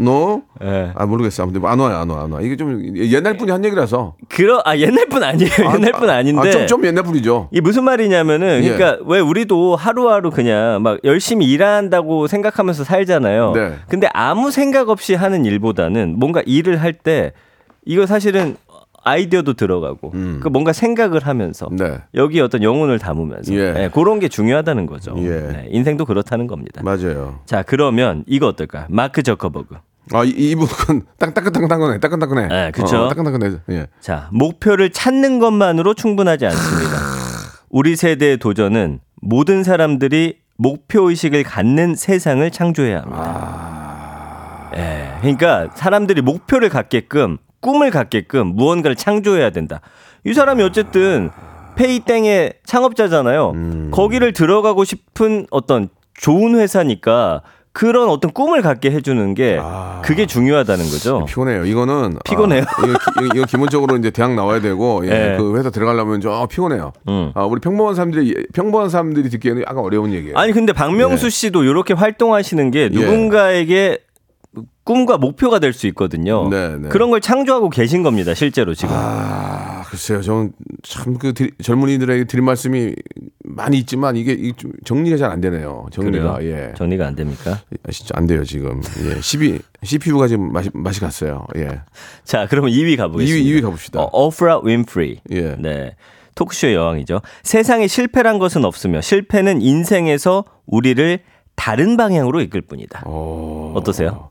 No. 0.00 0.42
예. 0.62 0.90
아 0.96 1.06
모르겠어. 1.06 1.44
아무튼 1.44 1.64
안 1.64 1.78
와요, 1.78 1.96
안 1.96 2.10
와, 2.10 2.24
안 2.24 2.32
와. 2.32 2.40
이게 2.42 2.56
좀 2.56 2.96
옛날 2.96 3.36
분이 3.36 3.50
한 3.52 3.64
얘기라서. 3.64 4.14
그러 4.28 4.60
아 4.64 4.76
옛날 4.76 5.06
분 5.06 5.22
아니에요. 5.22 5.50
옛날 5.74 5.92
분 5.92 6.10
아닌데. 6.10 6.48
아, 6.48 6.50
좀, 6.50 6.66
좀 6.66 6.84
옛날 6.84 7.04
분이죠. 7.04 7.48
이게 7.52 7.60
무슨 7.60 7.84
말이냐면은 7.84 8.64
예. 8.64 8.68
그러니까 8.76 9.02
왜 9.06 9.20
우리도 9.20 9.76
하루하루 9.76 10.30
그냥 10.32 10.82
막 10.82 10.98
열심히 11.04 11.46
일한다고 11.46 12.26
생각하면서 12.26 12.82
살잖아요. 12.84 13.52
네. 13.54 13.74
근데 13.88 14.08
아무 14.12 14.50
생각 14.50 14.88
없이 14.90 15.14
하는 15.14 15.44
일보다는 15.44 16.16
뭔가 16.18 16.42
일을 16.44 16.82
할 16.82 16.92
때 16.92 17.32
이거 17.88 18.04
사실은 18.06 18.56
아이디어도 19.06 19.54
들어가고 19.54 20.10
그 20.40 20.48
뭔가 20.48 20.72
생각을 20.72 21.26
하면서 21.26 21.68
음. 21.70 21.76
네. 21.76 21.98
여기 22.14 22.40
어떤 22.40 22.62
영혼을 22.64 22.98
담으면서 22.98 23.54
예. 23.54 23.72
네, 23.72 23.88
그런 23.88 24.18
게 24.18 24.28
중요하다는 24.28 24.86
거죠. 24.86 25.14
예. 25.18 25.28
네, 25.28 25.68
인생도 25.70 26.04
그렇다는 26.04 26.48
겁니다. 26.48 26.82
맞아요. 26.82 27.38
자 27.46 27.62
그러면 27.62 28.24
이거 28.26 28.48
어떨까? 28.48 28.86
마크 28.90 29.22
저커버그. 29.22 29.76
아, 30.12 30.24
이, 30.24 30.28
이분은 30.30 31.02
딱 31.18 31.34
따끈따끈해, 31.34 31.98
따끈따끈해. 32.00 32.46
네, 32.48 32.70
그쵸. 32.72 32.96
어, 32.96 33.08
따끈따끈해. 33.08 33.58
예. 33.70 33.86
자, 34.00 34.28
목표를 34.32 34.90
찾는 34.90 35.40
것만으로 35.40 35.94
충분하지 35.94 36.46
않습니다. 36.46 36.96
우리 37.70 37.96
세대의 37.96 38.38
도전은 38.38 39.00
모든 39.20 39.64
사람들이 39.64 40.38
목표 40.56 41.10
의식을 41.10 41.42
갖는 41.42 41.96
세상을 41.96 42.48
창조해야 42.50 43.02
합니다. 43.02 44.70
예, 44.76 45.12
그러니까 45.20 45.70
사람들이 45.74 46.22
목표를 46.22 46.68
갖게끔 46.68 47.38
꿈을 47.66 47.90
갖게끔 47.90 48.46
무언가를 48.54 48.94
창조해야 48.94 49.50
된다. 49.50 49.80
이 50.24 50.32
사람이 50.32 50.62
어쨌든 50.62 51.30
페이땡의 51.74 52.52
창업자잖아요. 52.64 53.90
거기를 53.90 54.32
들어가고 54.32 54.84
싶은 54.84 55.46
어떤 55.50 55.88
좋은 56.14 56.54
회사니까 56.58 57.42
그런 57.72 58.08
어떤 58.08 58.30
꿈을 58.32 58.62
갖게 58.62 58.90
해주는 58.90 59.34
게 59.34 59.58
아. 59.60 60.00
그게 60.02 60.24
중요하다는 60.26 60.84
거죠. 60.86 61.26
피곤해요. 61.26 61.66
이거는 61.66 62.16
피곤해요? 62.24 62.62
아, 62.62 62.66
이거, 62.86 62.92
기- 62.94 63.36
이거 63.38 63.44
기본적으로 63.46 63.96
이제 63.98 64.10
대학 64.10 64.34
나와야 64.34 64.60
되고 64.60 65.02
예, 65.04 65.32
예. 65.34 65.36
그 65.36 65.58
회사 65.58 65.68
들어가려면 65.68 66.22
좀 66.22 66.32
아, 66.32 66.46
피곤해요. 66.46 66.92
음. 67.08 67.32
아, 67.34 67.44
우리 67.44 67.60
평범한 67.60 67.94
사람들이 67.94 68.46
평범한 68.54 68.88
사람들이 68.88 69.28
듣기에는 69.28 69.62
약간 69.62 69.78
어려운 69.78 70.12
얘기예요. 70.14 70.38
아니 70.38 70.52
근데 70.52 70.72
박명수 70.72 71.26
예. 71.26 71.30
씨도 71.30 71.64
이렇게 71.64 71.92
활동하시는 71.92 72.70
게 72.70 72.88
누군가에게 72.90 73.98
꿈과 74.86 75.18
목표가 75.18 75.58
될 75.58 75.72
수 75.74 75.86
있거든요. 75.88 76.48
네, 76.48 76.76
네. 76.78 76.88
그런 76.88 77.10
걸 77.10 77.20
창조하고 77.20 77.68
계신 77.68 78.02
겁니다, 78.02 78.32
실제로 78.32 78.72
지금. 78.72 78.94
아, 78.96 79.82
글쎄요. 79.86 80.22
저는 80.22 80.52
참 80.82 81.18
그 81.18 81.34
젊은이들에게 81.62 82.24
드릴 82.24 82.42
말씀이 82.42 82.94
많이 83.44 83.78
있지만 83.78 84.16
이게, 84.16 84.32
이게 84.32 84.52
좀 84.56 84.72
정리가 84.84 85.16
잘 85.18 85.30
안 85.32 85.40
되네요. 85.40 85.86
정리가 85.90 86.36
그래요? 86.36 86.52
예. 86.70 86.72
정리가 86.74 87.06
안 87.06 87.14
됩니까? 87.16 87.60
아, 87.82 87.90
진짜 87.90 88.12
안 88.14 88.26
돼요 88.26 88.44
지금. 88.44 88.80
예, 89.04 89.20
12 89.20 89.58
CPU가 89.82 90.28
지금 90.28 90.52
맛이 90.52 90.70
맛이 90.72 91.00
갔어요. 91.00 91.44
예. 91.56 91.80
자, 92.24 92.46
그러면 92.48 92.70
2위 92.70 92.96
가 92.96 93.08
보겠습니다. 93.08 93.44
2위 93.44 93.58
2위 93.58 93.62
가 93.62 93.70
봅시다. 93.70 94.00
어, 94.00 94.08
오프라 94.26 94.60
윈프리. 94.62 95.20
예. 95.32 95.56
네. 95.58 95.96
토크쇼의 96.36 96.74
여왕이죠. 96.74 97.22
세상에 97.42 97.86
실패란 97.88 98.38
것은 98.38 98.64
없으며 98.64 99.00
실패는 99.00 99.62
인생에서 99.62 100.44
우리를 100.66 101.20
다른 101.56 101.96
방향으로 101.96 102.40
이끌 102.40 102.60
뿐이다. 102.60 103.02
어... 103.06 103.72
어떠세요? 103.74 104.30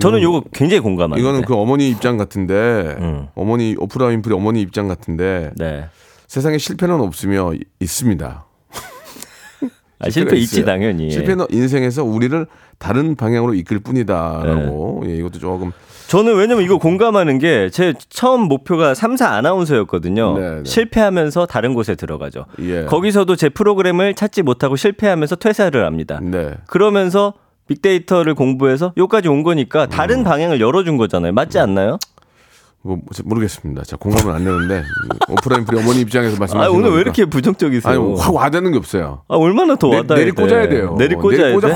저는 0.00 0.22
요거 0.22 0.44
굉장히 0.52 0.80
공감합니다. 0.80 1.20
이거는 1.20 1.44
그 1.44 1.54
어머니 1.54 1.90
입장 1.90 2.16
같은데 2.16 2.96
음. 2.98 3.28
어머니 3.34 3.76
오프라 3.78 4.06
윈프리 4.06 4.34
어머니 4.34 4.60
입장 4.62 4.88
같은데 4.88 5.52
네. 5.56 5.84
세상에 6.26 6.56
실패는 6.58 6.98
없으며 7.00 7.52
이- 7.54 7.60
있습니다. 7.80 8.46
아, 9.98 10.10
실패 10.10 10.36
있지 10.36 10.56
있어요. 10.56 10.64
당연히. 10.66 11.10
실패는 11.10 11.46
인생에서 11.50 12.02
우리를 12.04 12.46
다른 12.78 13.14
방향으로 13.14 13.54
이끌 13.54 13.78
뿐이다라고 13.78 15.02
네. 15.04 15.10
예, 15.10 15.16
이것도 15.18 15.38
조금 15.38 15.70
저는 16.12 16.36
왜냐면 16.36 16.62
이거 16.62 16.76
공감하는 16.76 17.38
게 17.38 17.70
제 17.72 17.94
처음 18.10 18.42
목표가 18.42 18.92
3사 18.92 19.30
아나운서였거든요. 19.32 20.38
네, 20.38 20.50
네. 20.56 20.62
실패하면서 20.64 21.46
다른 21.46 21.72
곳에 21.72 21.94
들어가죠. 21.94 22.44
예. 22.60 22.84
거기서도 22.84 23.34
제 23.36 23.48
프로그램을 23.48 24.14
찾지 24.14 24.42
못하고 24.42 24.76
실패하면서 24.76 25.36
퇴사를 25.36 25.82
합니다. 25.86 26.20
네. 26.22 26.54
그러면서 26.66 27.32
빅데이터를 27.66 28.34
공부해서 28.34 28.92
여기까지 28.98 29.28
온 29.28 29.42
거니까 29.42 29.86
다른 29.86 30.18
음. 30.18 30.24
방향을 30.24 30.60
열어준 30.60 30.98
거잖아요. 30.98 31.32
맞지 31.32 31.58
않나요? 31.58 31.98
뭐 32.84 32.98
모르겠습니다. 33.24 33.82
자 33.84 33.96
공감은 33.96 34.34
안 34.34 34.44
되는데 34.44 34.82
오프라 35.28 35.58
윈프리 35.58 35.78
어머니 35.78 36.00
입장에서 36.00 36.34
아, 36.34 36.38
말씀하시는 36.40 36.74
오늘 36.76 36.90
왜 36.90 36.90
거니까. 36.90 37.00
이렇게 37.00 37.24
부정적이세요? 37.26 37.92
아니 37.92 38.20
확 38.20 38.34
와닿는 38.34 38.72
게 38.72 38.78
없어요. 38.78 39.22
아, 39.28 39.36
얼마나 39.36 39.76
더 39.76 39.88
내, 39.88 39.96
와닿아야 39.98 40.18
내리 40.24 40.32
돼? 40.34 40.42
꽂아야 40.42 40.68
돼요. 40.68 40.96
내리 40.98 41.14
꽂아야 41.14 41.60
돼? 41.60 41.70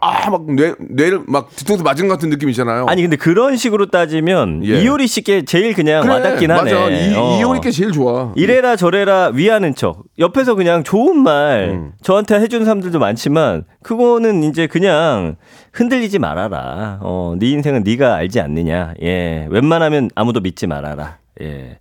확아막 0.00 0.46
뇌 0.54 0.74
뇌를 0.78 1.20
막 1.26 1.54
뒤통수 1.54 1.84
맞은 1.84 2.08
것 2.08 2.14
같은 2.14 2.30
느낌 2.30 2.48
있잖아요. 2.50 2.86
아니 2.88 3.02
근데 3.02 3.16
그런 3.16 3.56
식으로 3.56 3.86
따지면 3.90 4.62
예. 4.64 4.80
이효리 4.80 5.06
씨께 5.06 5.44
제일 5.44 5.74
그냥 5.74 6.02
그래, 6.02 6.14
와닿긴 6.14 6.50
하네. 6.50 6.62
맞아. 6.72 6.88
이, 6.90 7.14
어. 7.14 7.38
이효리 7.38 7.60
게 7.60 7.70
제일 7.70 7.92
좋아. 7.92 8.32
이래라 8.34 8.76
저래라 8.76 9.32
위하는 9.34 9.74
척 9.74 10.04
옆에서 10.18 10.54
그냥 10.54 10.84
좋은 10.84 11.22
말 11.22 11.70
음. 11.74 11.92
저한테 12.02 12.40
해주는 12.40 12.64
사람들도 12.64 12.98
많지만 12.98 13.64
그거는 13.86 14.42
이제 14.42 14.66
그냥 14.66 15.36
흔들리지 15.72 16.18
말아라. 16.18 16.98
어, 17.02 17.36
네 17.38 17.50
인생은 17.50 17.84
네가 17.84 18.16
알지 18.16 18.40
않느냐. 18.40 18.94
예, 19.00 19.46
웬만하면 19.48 20.10
아무도 20.16 20.40
믿지 20.40 20.66
말아라. 20.66 21.18
예, 21.40 21.78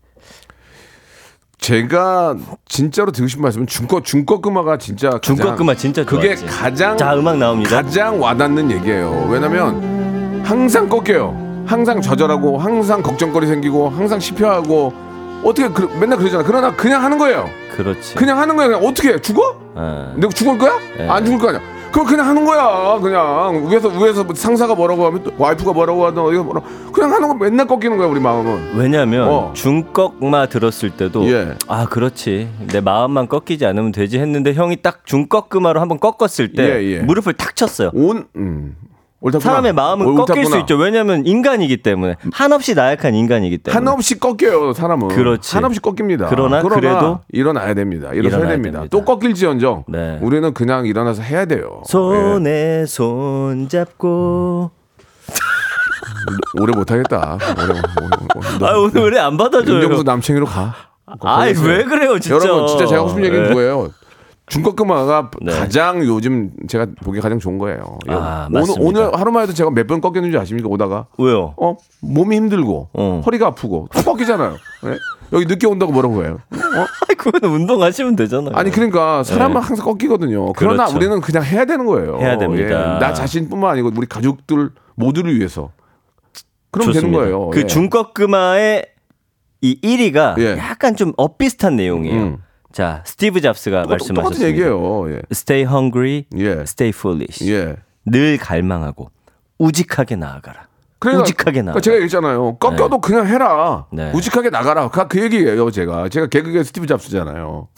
제가 1.58 2.36
진짜로 2.68 3.12
드리고 3.12 3.28
싶은 3.28 3.42
말씀은 3.42 3.66
중껏 3.66 4.06
중껏 4.06 4.40
금화가 4.40 4.78
진짜 4.78 5.10
가장- 5.10 5.36
중꺾음아 5.36 5.74
진짜 5.74 6.06
그게 6.06 6.36
좋아하지. 6.36 6.46
가장 6.46 6.96
자 6.96 7.16
음악 7.18 7.38
나옵니다. 7.40 7.72
가장 7.82 8.22
와닿는 8.22 8.70
얘기예요. 8.70 9.28
왜냐면 9.28 10.44
항상 10.46 10.88
꺾여요. 10.88 11.64
항상 11.66 12.02
좌절하고 12.02 12.60
항상 12.60 13.02
걱정거리 13.02 13.48
생기고 13.48 13.90
항상 13.90 14.20
실패하고 14.20 14.94
어떻게 15.44 15.68
그, 15.70 15.92
맨날 16.00 16.20
그러잖아. 16.20 16.44
그러나 16.44 16.76
그냥 16.76 17.04
하는 17.04 17.18
거예요. 17.18 17.50
그렇지. 17.76 18.14
그냥 18.14 18.38
하는 18.38 18.56
거야. 18.56 18.68
그냥 18.68 18.86
어떻게 18.86 19.14
해? 19.14 19.20
죽어? 19.20 19.60
어. 19.74 20.14
내가 20.18 20.32
죽을 20.32 20.60
거야? 20.60 20.78
네. 21.00 21.10
안 21.10 21.26
죽을 21.26 21.40
거 21.40 21.48
아니야. 21.50 21.75
그럼 21.96 22.08
그냥 22.08 22.28
하는 22.28 22.44
거야. 22.44 23.00
그냥 23.00 23.70
위에서 23.72 23.88
위에서 23.88 24.26
뭐 24.26 24.36
상사가 24.36 24.76
뭐라고 24.76 25.06
하면 25.06 25.24
또 25.24 25.32
와이프가 25.38 25.72
뭐라고 25.72 26.06
하든 26.08 26.22
어디가 26.24 26.44
뭐라고 26.44 26.68
그냥 26.92 27.14
하는 27.14 27.30
거 27.30 27.34
맨날 27.36 27.66
꺾이는 27.66 27.96
거야 27.96 28.06
우리 28.08 28.20
마음은. 28.20 28.76
왜냐면 28.76 29.30
어. 29.30 29.54
중꺾마 29.56 30.48
들었을 30.48 30.90
때도 30.90 31.26
예. 31.32 31.56
아 31.70 31.86
그렇지 31.86 32.50
내 32.68 32.82
마음만 32.82 33.30
꺾이지 33.30 33.66
않으면 33.66 33.94
되지 33.94 34.20
했는데 34.20 34.54
형이 34.54 34.82
딱 34.82 35.06
중꺾음마로 35.06 35.80
한번 35.80 35.98
꺾었을 36.02 36.52
때 36.52 36.64
예, 36.64 36.84
예. 36.84 37.00
무릎을 37.00 37.32
탁 37.32 37.56
쳤어요. 37.56 37.92
온 37.94 38.28
음. 38.36 38.76
옳다구나. 39.22 39.50
사람의 39.50 39.74
마음은 39.74 40.06
옳- 40.06 40.16
꺾일 40.26 40.44
수 40.46 40.50
옳다구나. 40.52 40.60
있죠. 40.62 40.76
왜냐하면 40.76 41.26
인간이기 41.26 41.78
때문에 41.78 42.16
한없이 42.34 42.76
나약한 42.76 43.16
인간이기 43.16 43.58
때문에. 43.60 43.74
한없이 43.78 44.20
꺾여요 44.20 44.74
사람은. 44.74 45.08
그렇지. 45.08 45.56
한없이 45.56 45.80
꺾입니다. 45.80 46.28
그러나 46.30 46.62
그래도 46.62 47.20
일어나야 47.32 47.74
됩니다. 47.74 48.10
일어서야 48.14 48.40
일어나야 48.40 48.50
됩니다. 48.56 48.80
됩니다. 48.82 48.88
또 48.92 49.04
꺾일지언정 49.06 49.86
네. 49.88 50.20
우리는 50.22 50.54
그냥 50.54 50.86
일어나서 50.86 51.22
해야 51.24 51.46
돼요. 51.46 51.82
예. 51.86 51.90
손에 51.92 52.86
손 52.86 53.68
잡고. 53.70 54.72
오래 56.60 56.74
못하겠다. 56.76 57.38
오래. 58.60 58.66
아 58.68 58.78
오늘 58.78 59.12
왜 59.14 59.20
안 59.20 59.38
받아줘요? 59.38 59.76
윤정수 59.82 60.04
남창희로 60.04 60.46
가. 60.46 60.74
아이 61.22 61.54
왜 61.64 61.84
그래요 61.84 62.18
진짜? 62.20 62.36
여러분 62.48 62.68
진짜 62.68 62.86
제가 62.88 63.08
싶은 63.08 63.24
얘기는 63.24 63.44
네. 63.44 63.50
그거예요. 63.50 63.90
중꺾음화가 64.48 65.32
네. 65.42 65.52
가장 65.54 66.04
요즘 66.06 66.52
제가 66.68 66.86
보기에 67.04 67.20
가장 67.22 67.40
좋은 67.40 67.58
거예요. 67.58 67.98
아, 68.08 68.48
오늘, 68.50 68.60
맞습니다. 68.62 68.86
오늘 68.86 69.20
하루만 69.20 69.44
해도 69.44 69.54
제가 69.54 69.72
몇 69.72 69.88
번 69.88 70.02
꺾였는지 70.02 70.38
아십니까? 70.38 70.70
오다가 70.70 71.08
왜요? 71.18 71.54
어 71.58 71.78
몸이 72.02 72.36
힘들고 72.36 72.90
어. 72.94 73.22
허리가 73.26 73.48
아프고 73.48 73.88
또 73.94 74.02
꺾이잖아요. 74.04 74.56
예? 74.86 74.98
여기 75.34 75.46
늦게 75.46 75.66
온다고 75.68 75.92
뭐라고 75.92 76.24
해요? 76.24 76.38
어? 76.52 76.86
그거는 77.18 77.56
운동하시면 77.56 78.16
되잖아요. 78.16 78.54
아니 78.56 78.70
그러니까 78.70 79.24
사람은 79.24 79.60
네. 79.60 79.66
항상 79.66 79.86
꺾이거든요. 79.86 80.54
그러나 80.54 80.86
그렇죠. 80.86 80.96
우리는 80.98 81.22
그냥 81.22 81.44
해야 81.44 81.66
되는 81.66 81.86
거예요. 81.88 82.18
해야 82.20 82.38
됩니다. 82.38 82.96
예. 82.96 83.00
나 83.00 83.14
자신뿐만 83.14 83.72
아니고 83.72 83.92
우리 83.96 84.06
가족들 84.06 84.70
모두를 84.96 85.36
위해서. 85.38 85.72
그럼 86.72 86.88
되는 86.92 86.94
좋습니다. 86.94 87.20
거예요. 87.20 87.50
그 87.50 87.62
예. 87.62 87.66
중꺾음마의 87.66 88.86
이 89.62 89.80
1위가 89.82 90.38
예. 90.40 90.58
약간 90.58 90.96
좀 90.96 91.14
엇비슷한 91.18 91.76
내용이에요. 91.78 92.22
음. 92.22 92.38
자 92.76 93.02
스티브 93.06 93.40
잡스가 93.40 93.84
똑같- 93.84 93.90
말씀하셨습니다. 93.92 94.24
똑같은 94.24 94.48
얘기예요. 94.50 95.10
예. 95.14 95.22
Stay 95.32 95.64
hungry, 95.66 96.26
예. 96.36 96.50
stay 96.64 96.90
foolish. 96.94 97.50
예. 97.50 97.78
늘 98.06 98.38
갈망하고 98.38 99.10
우직하게 99.58 100.18
나아가라. 100.18 100.68
그러니까, 101.00 101.24
우직하게 101.24 101.62
나아가. 101.62 101.80
그러니까 101.80 101.82
제가 101.82 101.96
얘기했잖아요. 101.96 102.58
꺾여도 102.58 103.00
그냥 103.00 103.28
해라. 103.28 103.86
네. 103.94 104.12
우직하게 104.14 104.50
나가라. 104.50 104.90
그, 104.90 105.08
그 105.08 105.22
얘기예요, 105.24 105.72
제가. 105.72 106.10
제가 106.10 106.28
개그계 106.28 106.64
스티브 106.64 106.86
잡스잖아요. 106.88 107.70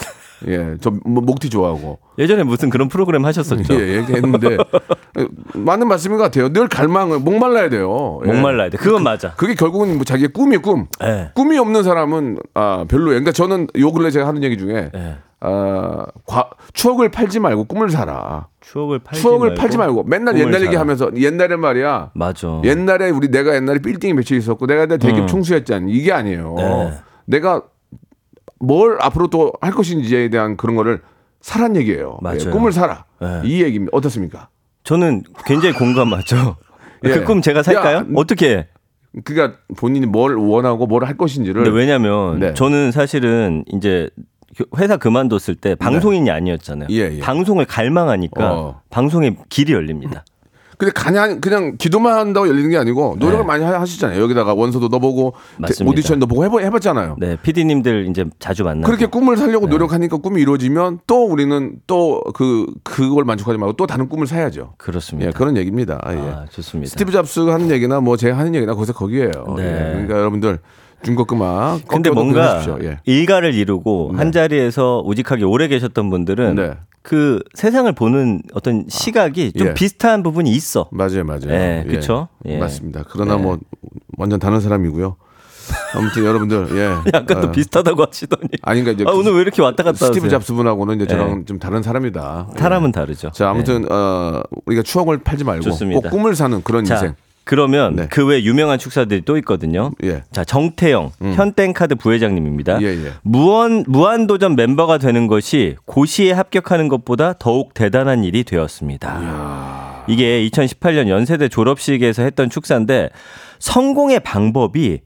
예, 0.48 0.76
저 0.82 0.92
뭐, 1.04 1.24
목티 1.24 1.50
좋아하고. 1.50 2.00
예전에 2.20 2.44
무슨 2.44 2.70
그런 2.70 2.88
프로그램 2.90 3.26
하셨었죠. 3.26 3.74
예, 3.74 3.98
얘기했는데 3.98 4.58
맞는 5.54 5.88
말씀인 5.88 6.18
것 6.18 6.24
같아요. 6.26 6.50
늘 6.54 6.68
갈망을 6.68 7.20
목 7.20 7.38
말라야 7.40 7.70
돼요. 7.70 8.20
예. 8.26 8.32
목 8.32 8.42
말라야 8.42 8.70
돼. 8.70 8.78
그건 8.78 9.04
맞아. 9.04 9.34
그 9.36 9.48
게 9.48 9.56
결국은 9.56 9.96
뭐 9.96 10.04
자기의 10.04 10.30
꿈이에요, 10.30 10.62
꿈. 10.62 10.88
예. 11.04 11.32
꿈이 11.34 11.58
없는 11.58 11.84
사람은 11.84 12.38
아 12.54 12.86
별로예요. 12.88 13.20
그러니까 13.22 13.32
저는 13.32 13.68
요 13.80 13.92
근래 13.92 14.12
제가 14.12 14.28
하는 14.28 14.44
얘기 14.44 14.58
중에 14.58 14.92
예. 14.94 15.16
아 15.40 16.06
과, 16.26 16.50
추억을 16.74 17.10
팔지 17.10 17.40
말고 17.40 17.66
꿈을 17.66 17.90
사라. 17.90 18.48
추억을 18.62 19.00
팔지 19.00 19.22
추억을 19.22 19.50
말고 19.50 19.62
팔지 19.62 19.78
말고 19.78 20.04
맨날 20.04 20.38
옛날 20.40 20.54
살아. 20.54 20.66
얘기하면서 20.66 21.12
옛날에 21.18 21.56
말이야. 21.56 22.12
맞아. 22.16 22.62
옛날에 22.64 23.10
우리 23.10 23.30
내가 23.30 23.56
옛날에 23.56 23.80
빌딩이 23.80 24.14
며칠 24.14 24.38
있었고 24.38 24.66
내가 24.68 24.82
옛날에 24.84 24.98
대기업 24.98 25.22
음. 25.22 25.28
총수였잖아. 25.28 25.86
이게 25.90 26.12
아니에요. 26.12 26.56
네. 26.58 26.94
내가 27.26 27.62
뭘 28.60 28.98
앞으로 29.02 29.28
또 29.28 29.52
할 29.62 29.72
것인지에 29.72 30.30
대한 30.30 30.58
그런 30.58 30.76
거를 30.76 31.02
사란 31.42 31.76
얘기예요. 31.76 32.18
맞아요. 32.22 32.40
예, 32.46 32.50
꿈을 32.50 32.72
사라. 32.72 33.06
네. 33.22 33.42
이 33.46 33.64
얘기입니다. 33.64 33.96
어떻습니까? 33.96 34.50
저는 34.84 35.24
굉장히 35.46 35.76
공감하죠. 35.76 36.56
예. 37.06 37.10
그꿈 37.10 37.42
제가 37.42 37.62
살까요? 37.64 37.98
야, 37.98 38.06
어떻게? 38.16 38.50
해? 38.58 38.68
그러니까 39.24 39.60
본인이 39.78 40.06
뭘 40.06 40.36
원하고 40.36 40.86
뭘 40.88 41.04
할 41.06 41.16
것인지를 41.18 41.72
왜냐면 41.74 42.40
네. 42.40 42.54
저는 42.54 42.92
사실은 42.92 43.64
이제 43.68 44.10
회사 44.78 44.98
그만뒀을 44.98 45.56
때 45.56 45.76
방송인이 45.76 46.30
아니었잖아요. 46.32 46.88
예, 46.92 47.16
예. 47.16 47.20
방송을 47.20 47.66
갈망하니까 47.66 48.54
어. 48.54 48.82
방송의 48.90 49.38
길이 49.50 49.74
열립니다. 49.74 50.24
근데 50.78 50.92
그냥 50.92 51.42
그냥 51.42 51.76
기도만 51.78 52.18
한다고 52.20 52.48
열리는 52.48 52.70
게 52.70 52.78
아니고 52.78 53.16
노력을 53.20 53.44
많이 53.46 53.64
하- 53.64 53.80
하시잖아요. 53.82 54.22
여기다가 54.22 54.54
원서도 54.54 54.90
넣어보고 54.90 55.32
데- 55.32 55.38
네. 55.58 55.62
맞습니다. 55.62 55.92
오디션도 55.92 56.28
보고 56.28 56.44
해보, 56.46 56.62
해봤잖아요. 56.62 57.16
네, 57.20 57.36
PD님들 57.42 58.08
이제 58.10 58.26
자주 58.38 58.64
만나고 58.64 58.86
그렇게 58.86 59.08
꿈을 59.08 59.38
살려고 59.38 59.66
네. 59.66 59.72
노력하니까 59.72 60.18
꿈이 60.18 60.40
이루어지면 60.42 61.00
또 61.08 61.26
우리는 61.26 61.80
또 61.88 62.22
그 62.36 62.68
그걸 62.84 63.24
만족하지 63.26 63.58
말고 63.58 63.74
또 63.76 63.88
다른 63.88 64.08
꿈을 64.08 64.28
사야죠. 64.28 64.74
그렇습니다. 64.78 65.30
예, 65.30 65.32
그런 65.32 65.58
얘기입니다. 65.58 66.00
아, 66.04 66.14
예. 66.14 66.20
아, 66.20 66.46
좋습니다. 66.52 66.90
스티브 66.92 67.12
잡스가 67.12 67.54
하는 67.56 67.72
얘기나 67.72 68.00
뭐 68.00 68.16
제가 68.16 68.38
하는 68.38 68.54
얘기나 68.54 68.76
거기서 68.76 68.94
거기에요. 68.94 69.32
네. 69.58 69.64
예. 69.64 69.92
그러니까 69.94 70.18
여러분들 70.20 70.60
중고 71.04 71.26
그만. 71.26 71.82
근데 71.88 72.10
뭔가. 72.10 72.64
예. 72.82 73.00
일가를 73.06 73.54
이루고 73.54 74.14
한 74.16 74.32
자리에서 74.32 75.04
우직하게 75.06 75.44
오래 75.46 75.68
계셨던 75.68 76.10
분들은 76.10 76.56
네. 76.56 76.74
그 77.02 77.42
세상을 77.54 77.90
보는 77.94 78.42
어떤 78.54 78.86
시각이 78.90 79.54
좀 79.54 79.68
예. 79.68 79.74
비슷한 79.74 80.24
부분이 80.24 80.50
있어. 80.52 80.90
맞아요, 80.92 81.24
맞아요. 81.24 81.50
예? 81.50 81.86
예. 82.46 82.58
맞습니다. 82.58 83.04
그러나 83.10 83.38
네. 83.38 83.44
뭐 83.44 83.58
완전 84.18 84.40
다른 84.40 84.60
사람이고요. 84.60 85.16
아무튼 85.96 86.26
여러분들, 86.26 86.68
예. 86.78 86.96
약간도 87.14 87.48
어, 87.48 87.52
비슷하다고 87.52 88.04
하시더니. 88.06 88.50
아닌가 88.62 88.92
이제 88.92 89.04
아, 89.08 89.12
오늘 89.12 89.34
왜 89.36 89.42
이렇게 89.42 89.62
왔다 89.62 89.84
갔다 89.84 90.06
스티브 90.06 90.26
하세요? 90.26 90.32
잡스 90.32 90.54
분하고는 90.54 90.98
이제 90.98 91.08
저랑 91.08 91.46
좀 91.46 91.60
다른 91.60 91.82
사람이다. 91.84 92.48
예. 92.56 92.60
사람은 92.60 92.92
다르죠. 92.92 93.32
자, 93.32 93.50
아무튼 93.50 93.82
네. 93.84 93.88
어, 93.94 94.42
우리가 94.66 94.84
추억을 94.84 95.20
팔지 95.20 95.44
말고 95.44 95.64
좋습니다. 95.64 96.02
꼭 96.02 96.10
꿈을 96.10 96.36
사는 96.36 96.62
그런 96.64 96.84
자, 96.86 96.96
인생. 96.96 97.16
그러면 97.48 97.96
네. 97.96 98.08
그 98.08 98.26
외 98.28 98.44
유명한 98.44 98.78
축사들이 98.78 99.22
또 99.26 99.38
있거든요. 99.38 99.92
예. 100.04 100.24
자, 100.32 100.44
정태영 100.44 101.12
현땡카드 101.22 101.96
부회장님입니다. 101.96 102.82
예, 102.82 102.88
예. 102.88 103.12
무한 103.24 103.84
무한도전 103.88 104.56
멤버가 104.56 104.98
되는 104.98 105.28
것이 105.28 105.76
고시에 105.86 106.32
합격하는 106.34 106.88
것보다 106.90 107.34
더욱 107.40 107.74
대단한 107.74 108.24
일이 108.24 108.44
되었습니다. 108.44 110.04
이게 110.08 110.48
2018년 110.50 111.08
연세대 111.10 111.50
졸업식에서 111.50 112.22
했던 112.24 112.50
축사인데 112.50 113.10
성공의 113.60 114.20
방법이 114.22 115.00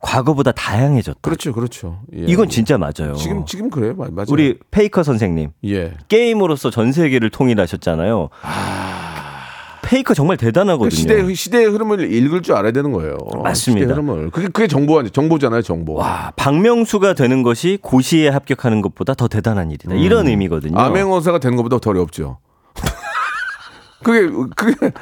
과거보다 0.00 0.52
다양해졌다. 0.52 1.18
그렇죠, 1.22 1.52
그렇죠. 1.52 2.00
예. 2.16 2.22
이건 2.28 2.48
진짜 2.48 2.78
맞아요. 2.78 3.14
지금 3.16 3.44
지금 3.46 3.68
그래요, 3.68 3.94
맞- 3.96 4.12
맞아요. 4.12 4.26
우리 4.30 4.56
페이커 4.70 5.02
선생님 5.02 5.50
예. 5.64 5.92
게임으로서 6.06 6.70
전 6.70 6.92
세계를 6.92 7.30
통일하셨잖아요. 7.30 8.28
페이커 9.88 10.12
정말 10.12 10.36
그 10.36 10.44
대단하거든요. 10.44 10.90
시대 10.90 11.34
시대의 11.34 11.66
흐름을 11.66 12.12
읽을 12.12 12.42
줄 12.42 12.54
알아야 12.54 12.72
되는 12.72 12.92
거예요. 12.92 13.16
맞습니다. 13.42 13.54
시대의 13.54 13.86
흐름을. 13.88 14.30
그게 14.30 14.48
그게 14.48 14.68
정보 14.68 15.02
정보잖아요, 15.02 15.62
정보. 15.62 15.94
와, 15.94 16.30
박명수가 16.36 17.14
되는 17.14 17.42
것이 17.42 17.78
고시에 17.80 18.28
합격하는 18.28 18.82
것보다 18.82 19.14
더 19.14 19.28
대단한 19.28 19.70
일이다. 19.70 19.94
이런 19.94 20.28
의미거든요. 20.28 20.74
음. 20.74 20.78
암행어사가 20.78 21.38
되는 21.38 21.56
것보다 21.56 21.78
더 21.78 21.88
어렵죠. 21.90 22.36
그게 24.04 24.28
그게 24.54 24.74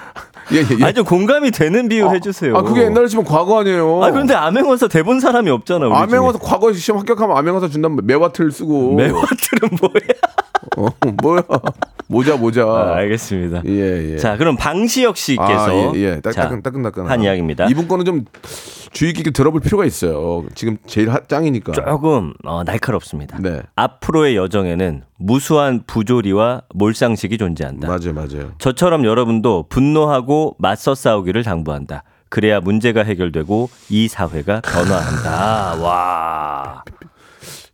예, 0.53 0.59
예, 0.59 0.79
예. 0.79 0.85
아니 0.85 0.95
좀 0.95 1.05
공감이 1.05 1.51
되는 1.51 1.89
비유 1.89 2.09
해주세요. 2.09 2.57
아 2.57 2.63
그게 2.63 2.85
옛날에 2.85 3.09
치면 3.09 3.25
과거 3.25 3.61
아니에요. 3.61 4.05
아 4.05 4.13
그런데 4.13 4.35
암행어사 4.35 4.87
돼본 4.87 5.19
사람이 5.19 5.51
없잖아. 5.51 5.87
암행어사 5.87 6.39
과거 6.39 6.73
시험 6.73 7.01
합격하면 7.01 7.37
암행어사 7.37 7.69
준다면 7.69 8.07
매화틀 8.07 8.53
쓰고. 8.53 8.95
매화틀은 8.95 9.79
뭐야? 9.81 10.87
어, 10.89 10.89
뭐야 11.23 11.43
모자 12.09 12.37
모자. 12.37 12.65
아, 12.65 12.95
알겠습니다. 12.97 13.63
예 13.67 14.13
예. 14.15 14.17
자 14.19 14.37
그럼 14.37 14.57
방시혁 14.57 15.17
씨께서 15.17 15.71
아, 15.71 15.93
예, 15.95 16.01
예. 16.01 16.21
따, 16.21 16.33
자, 16.33 16.43
따끈 16.43 16.63
따끈따끈 16.63 17.07
한 17.07 17.23
이야기입니다. 17.23 17.67
이분 17.67 17.89
거는 17.89 18.05
좀 18.05 18.25
주의 18.93 19.13
깊게 19.13 19.31
들어볼 19.33 19.61
필요가 19.61 19.85
있어요. 19.85 20.45
지금 20.55 20.79
제일 20.87 21.11
핫- 21.11 21.29
짱이니까. 21.29 21.73
조금 21.73 22.33
어, 22.45 22.63
날카롭습니다. 22.65 23.39
네. 23.41 23.61
앞으로의 23.75 24.37
여정에는 24.37 25.03
무수한 25.19 25.83
부조리와 25.87 26.63
몰상식이 26.75 27.37
존재한다. 27.39 27.89
맞아요, 27.89 28.13
맞아요. 28.15 28.53
저처럼 28.59 29.05
여러분도 29.05 29.67
분노하고 29.69 30.57
맞서 30.59 30.95
싸우기를 30.95 31.43
당부한다. 31.43 32.05
그래야 32.29 32.61
문제가 32.61 33.03
해결되고 33.05 33.71
이 33.91 34.09
사회가 34.09 34.61
변화한다. 34.63 35.77
와. 35.85 36.83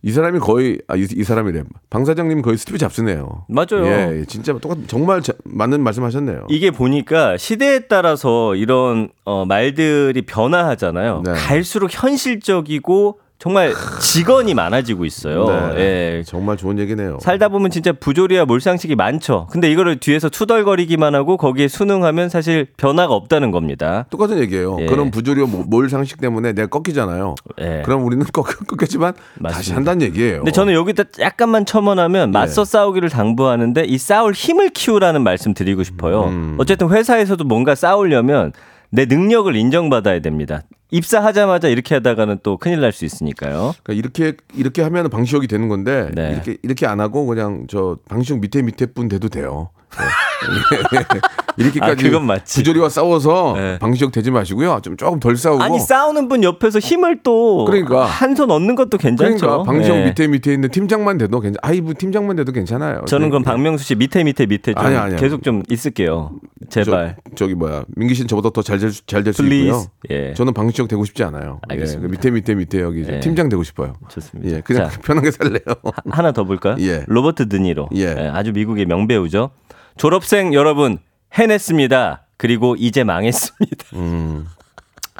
이 0.05 0.11
사람이 0.11 0.39
거의 0.39 0.79
아, 0.89 0.97
이, 0.97 1.07
이 1.15 1.23
사람이래. 1.23 1.63
방 1.89 2.03
사장님 2.03 2.41
거의 2.41 2.57
스티브 2.57 2.77
잡스네요. 2.77 3.45
맞아요. 3.47 3.85
예, 3.85 4.19
예, 4.19 4.25
진짜 4.25 4.51
똑같 4.59 4.77
정말 4.87 5.21
자- 5.21 5.31
맞는 5.45 5.81
말씀하셨네요. 5.81 6.47
이게 6.49 6.71
보니까 6.71 7.37
시대에 7.37 7.79
따라서 7.87 8.53
이런 8.55 9.09
어, 9.23 9.45
말들이 9.45 10.21
변화하잖아요. 10.23 11.21
네. 11.25 11.31
갈수록 11.33 11.89
현실적이고 11.93 13.19
정말 13.43 13.73
직언이 13.99 14.53
많아지고 14.53 15.03
있어요. 15.03 15.73
네. 15.75 15.79
예. 16.19 16.23
정말 16.25 16.55
좋은 16.55 16.79
얘기네요. 16.79 17.17
살다 17.19 17.49
보면 17.49 17.71
진짜 17.71 17.91
부조리와 17.91 18.45
몰상식이 18.45 18.95
많죠. 18.95 19.47
근데 19.51 19.69
이거를 19.69 19.97
뒤에서 19.97 20.29
투덜거리기만 20.29 21.13
하고 21.13 21.35
거기에 21.35 21.67
순응하면 21.67 22.29
사실 22.29 22.67
변화가 22.77 23.13
없다는 23.13 23.51
겁니다. 23.51 24.05
똑같은 24.09 24.37
얘기예요. 24.39 24.77
예. 24.79 24.85
그런 24.85 25.11
부조리와 25.11 25.45
모- 25.47 25.63
몰 25.63 25.89
상식 25.89 26.21
때문에 26.21 26.53
내가 26.53 26.67
꺾이잖아요. 26.69 27.35
예. 27.59 27.81
그럼 27.83 28.05
우리는 28.05 28.25
꺾, 28.31 28.45
꺾였지만 28.65 29.11
다시. 29.43 29.73
한다는 29.73 30.03
얘기예요. 30.03 30.37
근데 30.37 30.51
저는 30.51 30.73
여기다 30.73 31.03
약간만 31.19 31.65
첨언하면 31.65 32.31
맞서 32.31 32.61
예. 32.61 32.65
싸우기를 32.65 33.09
당부하는데 33.09 33.83
이 33.83 33.97
싸울 33.97 34.31
힘을 34.31 34.69
키우라는 34.69 35.21
말씀 35.21 35.53
드리고 35.53 35.83
싶어요. 35.83 36.27
음. 36.27 36.55
어쨌든 36.59 36.89
회사에서도 36.89 37.43
뭔가 37.43 37.75
싸우려면 37.75 38.53
내 38.89 39.03
능력을 39.03 39.53
인정받아야 39.53 40.19
됩니다. 40.21 40.61
입사하자마자 40.97 41.67
이렇게 41.69 41.95
하다가는 41.95 42.39
또 42.43 42.57
큰일 42.57 42.79
날 42.79 42.93
수 42.93 43.05
있으니까요. 43.05 43.73
그러니까 43.83 43.93
이렇게 43.93 44.37
이렇게 44.55 44.81
하면 44.83 45.09
방시혁이 45.09 45.47
되는 45.47 45.67
건데 45.67 46.09
네. 46.13 46.31
이렇게 46.33 46.57
이렇게 46.61 46.85
안 46.85 46.99
하고 46.99 47.25
그냥 47.25 47.65
저 47.67 47.97
방시혁 48.07 48.39
밑에 48.39 48.61
밑에 48.61 48.85
분 48.85 49.07
돼도 49.07 49.29
돼요. 49.29 49.69
네. 49.97 50.99
이렇게까지 51.55 52.07
아. 52.07 52.39
부조리와 52.43 52.89
싸워서 52.89 53.53
네. 53.55 53.77
방시혁 53.77 54.11
되지 54.11 54.31
마시고요. 54.31 54.79
좀 54.83 54.97
조금 54.97 55.19
덜 55.19 55.37
싸우고. 55.37 55.61
아니 55.61 55.79
싸우는 55.79 56.27
분 56.27 56.43
옆에서 56.43 56.79
힘을 56.79 57.19
또 57.21 57.65
그러니까. 57.65 58.05
한 58.05 58.33
손 58.35 58.49
얻는 58.49 58.73
것도 58.73 58.97
괜찮죠. 58.97 59.37
그러니까 59.37 59.63
방시혁 59.63 59.97
네. 59.97 60.05
밑에 60.05 60.27
밑에 60.27 60.53
있는 60.53 60.69
팀장만 60.69 61.19
돼도 61.19 61.39
괜찮. 61.39 61.57
아이부 61.61 61.93
팀장만 61.93 62.35
돼도 62.37 62.51
괜찮아요. 62.51 63.01
저는 63.05 63.29
그럼 63.29 63.43
네. 63.43 63.51
박명수 63.51 63.83
씨 63.85 63.93
밑에 63.93 64.23
밑에 64.23 64.47
밑에 64.47 64.73
좀 64.73 64.83
아니, 64.83 64.95
아니. 64.95 65.15
계속 65.15 65.43
좀 65.43 65.61
있을게요. 65.69 66.31
제발. 66.69 67.17
저, 67.35 67.45
기 67.45 67.53
뭐야 67.53 67.83
민기 67.95 68.15
씨는 68.15 68.27
저보다 68.27 68.49
더잘잘될 68.49 69.33
수. 69.33 69.43
있고요. 69.45 69.85
예. 70.09 70.33
저는 70.33 70.53
방시혁 70.55 70.82
되고 70.87 71.03
싶지 71.05 71.23
않아요. 71.23 71.59
알겠습니다. 71.69 72.03
예, 72.03 72.07
그 72.07 72.11
밑에 72.11 72.31
밑에 72.31 72.55
밑에 72.55 72.81
여기 72.81 73.05
예. 73.07 73.19
팀장 73.19 73.49
되고 73.49 73.63
싶어요. 73.63 73.93
좋습니다. 74.09 74.55
예, 74.57 74.61
그냥 74.61 74.89
자, 74.89 74.99
편하게 75.03 75.31
살래요. 75.31 75.61
하- 75.83 75.91
하나 76.11 76.31
더 76.31 76.43
볼까요? 76.43 76.75
예. 76.79 77.03
로버트 77.07 77.49
드니로. 77.49 77.89
예. 77.95 78.15
예, 78.17 78.29
아주 78.33 78.51
미국의 78.51 78.85
명배우죠. 78.85 79.51
졸업생 79.97 80.53
여러분 80.53 80.97
해냈습니다. 81.33 82.25
그리고 82.37 82.75
이제 82.77 83.03
망했습니다. 83.03 83.85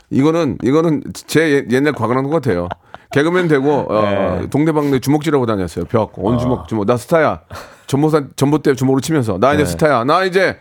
이거는 0.09 0.57
이거는 0.63 1.03
제 1.13 1.41
예- 1.41 1.65
옛날 1.75 1.93
과거랑 1.93 2.23
똑같아요. 2.23 2.69
개그맨 3.11 3.47
되고 3.47 3.85
어, 3.89 4.01
네. 4.41 4.49
동네방네 4.49 4.99
주먹질하고 4.99 5.45
다녔어요. 5.45 5.85
벽, 5.85 6.13
온 6.17 6.39
주먹, 6.39 6.67
주먹. 6.67 6.85
나 6.85 6.97
스타야. 6.97 7.41
전보사 7.85 8.23
전봇대 8.35 8.73
주먹으로 8.75 9.01
치면서 9.01 9.37
나 9.39 9.53
이제 9.53 9.65
스타야. 9.65 10.03
나 10.03 10.23
이제 10.23 10.57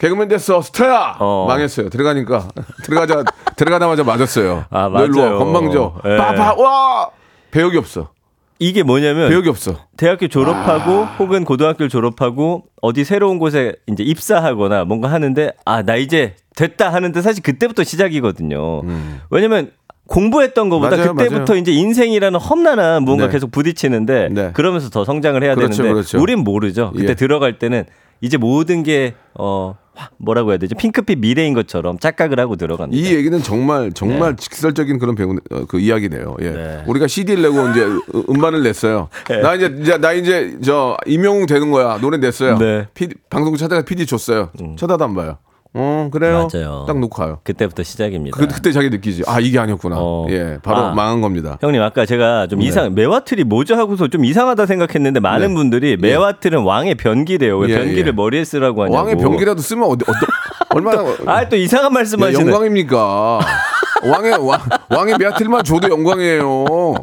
개그맨 0.00 0.28
됐어. 0.28 0.62
스타야. 0.62 1.12
네. 1.12 1.16
어. 1.20 1.44
망했어요. 1.46 1.90
들어가니까 1.90 2.48
들어가자 2.84 3.22
들어가자마자 3.56 4.02
맞았어요. 4.02 4.64
아. 4.70 4.88
맞아요. 4.88 5.38
건방져. 5.38 5.94
예. 6.06 6.16
빠빠 6.16 6.54
와. 6.54 7.10
배역이 7.50 7.76
없어. 7.76 8.10
이게 8.58 8.82
뭐냐면 8.82 9.28
배역이 9.28 9.48
없어. 9.48 9.74
대학교 9.96 10.28
졸업하고 10.28 11.04
혹은 11.18 11.44
고등학교 11.44 11.88
졸업하고 11.88 12.64
어디 12.82 13.04
새로운 13.04 13.38
곳에 13.38 13.74
이제 13.86 14.02
입사하거나 14.02 14.84
뭔가 14.84 15.10
하는데 15.10 15.52
아 15.64 15.82
나 15.82 15.96
이제 15.96 16.34
됐다 16.56 16.92
하는데 16.92 17.20
사실 17.22 17.42
그때부터 17.42 17.84
시작이거든요. 17.84 18.82
왜냐면 19.30 19.70
공부했던 20.08 20.68
것보다 20.70 20.96
음. 20.96 20.98
맞아요, 21.00 21.14
그때부터 21.14 21.52
맞아요. 21.52 21.60
이제 21.60 21.72
인생이라는 21.72 22.38
험난한 22.40 23.02
무언가 23.04 23.26
네. 23.26 23.32
계속 23.32 23.50
부딪히는데 23.50 24.28
네. 24.30 24.50
그러면서 24.54 24.90
더 24.90 25.04
성장을 25.04 25.42
해야 25.42 25.54
그렇죠, 25.54 25.76
되는데 25.82 25.92
그렇죠. 25.94 26.20
우린 26.20 26.40
모르죠. 26.40 26.92
그때 26.94 27.10
예. 27.10 27.14
들어갈 27.14 27.58
때는 27.58 27.84
이제 28.20 28.36
모든 28.36 28.82
게 28.82 29.14
어, 29.34 29.76
뭐라고 30.18 30.50
해야 30.50 30.58
되죠? 30.58 30.76
핑크빛 30.76 31.18
미래인 31.18 31.54
것처럼 31.54 31.98
착각을 31.98 32.38
하고 32.40 32.56
들어갑니다. 32.56 33.00
이 33.08 33.14
얘기는 33.14 33.38
정말 33.42 33.92
정말 33.92 34.36
직설적인 34.36 34.98
그런 34.98 35.14
배우 35.14 35.36
어, 35.50 35.64
그 35.66 35.78
이야기네요. 35.80 36.36
예. 36.40 36.50
네. 36.50 36.84
우리가 36.86 37.06
CD를 37.06 37.42
내고 37.42 37.68
이제 37.70 37.82
음- 37.84 38.00
음반을 38.30 38.62
냈어요. 38.62 39.08
나 39.42 39.54
이제 39.54 39.74
이제 39.80 39.98
나 39.98 40.12
이제 40.12 40.58
저 40.64 40.96
임영웅 41.06 41.46
되는 41.46 41.70
거야. 41.70 41.98
노래 42.00 42.18
냈어요. 42.18 42.58
네. 42.58 42.64
음. 42.80 42.86
PD, 42.94 43.14
방송 43.28 43.56
찾아가 43.56 43.82
PD 43.82 44.06
줬어요. 44.06 44.50
쳐다도 44.76 45.04
안 45.04 45.14
봐요. 45.14 45.38
어 45.72 46.08
그래요. 46.10 46.48
맞아요. 46.52 46.84
딱 46.86 46.98
놓고 46.98 47.16
가요. 47.16 47.38
그때부터 47.44 47.84
시작입니다. 47.84 48.36
그, 48.36 48.48
그때 48.48 48.72
자기 48.72 48.90
느끼지. 48.90 49.22
아 49.26 49.38
이게 49.38 49.58
아니었구나. 49.58 49.96
어. 49.98 50.26
예, 50.30 50.58
바로 50.62 50.78
아. 50.78 50.94
망한 50.94 51.20
겁니다. 51.20 51.58
형님 51.60 51.80
아까 51.80 52.04
제가 52.06 52.48
좀 52.48 52.60
이상 52.60 52.94
매화틀이 52.94 53.44
뭐죠 53.44 53.76
하고서 53.76 54.08
좀 54.08 54.24
이상하다 54.24 54.66
생각했는데 54.66 55.20
많은 55.20 55.48
네. 55.48 55.54
분들이 55.54 55.96
매화틀은 55.96 56.62
왕의 56.62 56.96
변기래요. 56.96 57.56
왜 57.58 57.68
예, 57.68 57.78
변기를 57.78 58.08
예. 58.08 58.12
머리에 58.12 58.44
쓰라고 58.44 58.82
하냐고. 58.82 58.96
왕의 58.96 59.16
변기라도 59.16 59.60
쓰면 59.60 59.88
어디 59.88 60.04
어떤 60.08 60.20
얼마나 60.74 61.04
아또 61.26 61.56
이상한 61.56 61.86
야, 61.86 61.94
말씀하시네. 61.94 62.50
영광입니까? 62.50 63.38
왕의 64.10 64.32
왕, 64.46 64.60
왕의 64.88 65.18
매화틀만 65.18 65.62
줘도 65.62 65.88
영광이에요. 65.88 66.94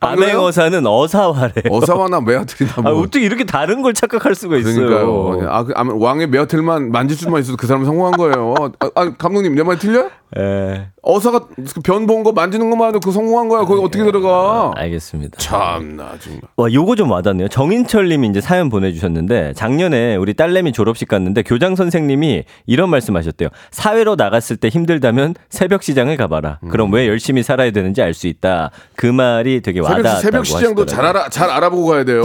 안 0.00 0.16
그래요? 0.16 0.30
암행어사는 0.30 0.86
어사화래요. 0.86 1.64
어사화나 1.70 2.20
매화틀이나 2.20 2.72
아, 2.76 2.80
뭐. 2.82 3.00
어떻게 3.02 3.24
이렇게 3.24 3.44
다른 3.44 3.82
걸 3.82 3.94
착각할 3.94 4.34
수가 4.34 4.56
있어요? 4.58 4.74
그러니까요. 4.86 5.48
아, 5.50 5.64
그, 5.64 5.72
아마 5.76 5.92
왕의 5.94 6.28
매화틀만 6.28 6.90
만질 6.92 7.16
수만 7.16 7.40
있어도 7.40 7.56
그 7.56 7.66
사람은 7.66 7.86
성공한 7.86 8.12
거예요. 8.16 8.54
아, 8.80 8.90
아, 8.94 9.12
감독님 9.16 9.54
내 9.54 9.62
말 9.62 9.78
틀려? 9.78 10.08
예. 10.38 10.86
어사가 11.02 11.46
변 11.82 12.06
본 12.06 12.22
거 12.22 12.30
만지는 12.32 12.70
것만 12.70 12.88
해도 12.90 13.00
그 13.00 13.10
성공한 13.10 13.48
거야. 13.48 13.64
거기 13.64 13.82
어떻게 13.82 14.04
들어가? 14.04 14.70
알겠습니다. 14.76 15.38
참나 15.38 16.12
정말. 16.20 16.40
와, 16.56 16.72
요거 16.72 16.94
좀 16.94 17.10
와닿네요. 17.10 17.48
정인철 17.48 18.08
님이 18.08 18.28
이제 18.28 18.40
사연 18.40 18.68
보내주셨는데, 18.68 19.54
작년에 19.54 20.16
우리 20.16 20.34
딸내미 20.34 20.72
졸업식 20.72 21.08
갔는데, 21.08 21.42
교장 21.42 21.74
선생님이 21.74 22.44
이런 22.66 22.90
말씀 22.90 23.16
하셨대요. 23.16 23.48
사회로 23.70 24.14
나갔을 24.16 24.56
때 24.56 24.68
힘들다면 24.68 25.34
새벽 25.48 25.82
시장을 25.82 26.16
가봐라. 26.16 26.58
그럼 26.70 26.92
왜 26.92 27.08
열심히 27.08 27.42
살아야 27.42 27.70
되는지 27.72 28.02
알 28.02 28.14
수 28.14 28.26
있다. 28.26 28.70
그 28.96 29.06
말이 29.06 29.59
되게 29.60 29.80
새벽, 29.82 29.96
와닿았다고 29.98 30.20
새벽 30.22 30.46
시장도 30.46 30.86
잘. 30.86 31.04
알아 31.06 31.28
잘 31.28 31.50
알아보고 31.50 31.86
가야 31.86 32.04
돼요. 32.04 32.22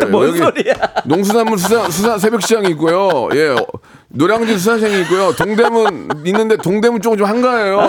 예, 0.00 0.04
뭔 0.06 0.36
소리야? 0.36 0.74
농수산물 1.04 1.58
수산 1.58 1.90
수산 1.90 2.18
새벽 2.18 2.42
시장이 2.42 2.68
있고요. 2.70 3.28
예. 3.34 3.48
어, 3.48 3.66
노량진 4.08 4.58
수산시장이 4.58 5.02
있고요. 5.02 5.32
동대문 5.32 6.22
있는데 6.24 6.56
동대문 6.56 7.02
쪽은 7.02 7.18
좀 7.18 7.26
한가해요. 7.26 7.88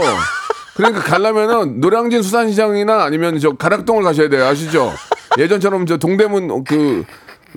그러니까 0.75 1.01
가려면은 1.01 1.79
노량진 1.79 2.21
수산시장이나 2.21 3.03
아니면 3.03 3.39
저 3.39 3.51
가락동을 3.53 4.03
가셔야 4.03 4.29
돼요. 4.29 4.45
아시죠? 4.45 4.93
예전처럼 5.37 5.85
저 5.85 5.97
동대문 5.97 6.63
그, 6.63 7.03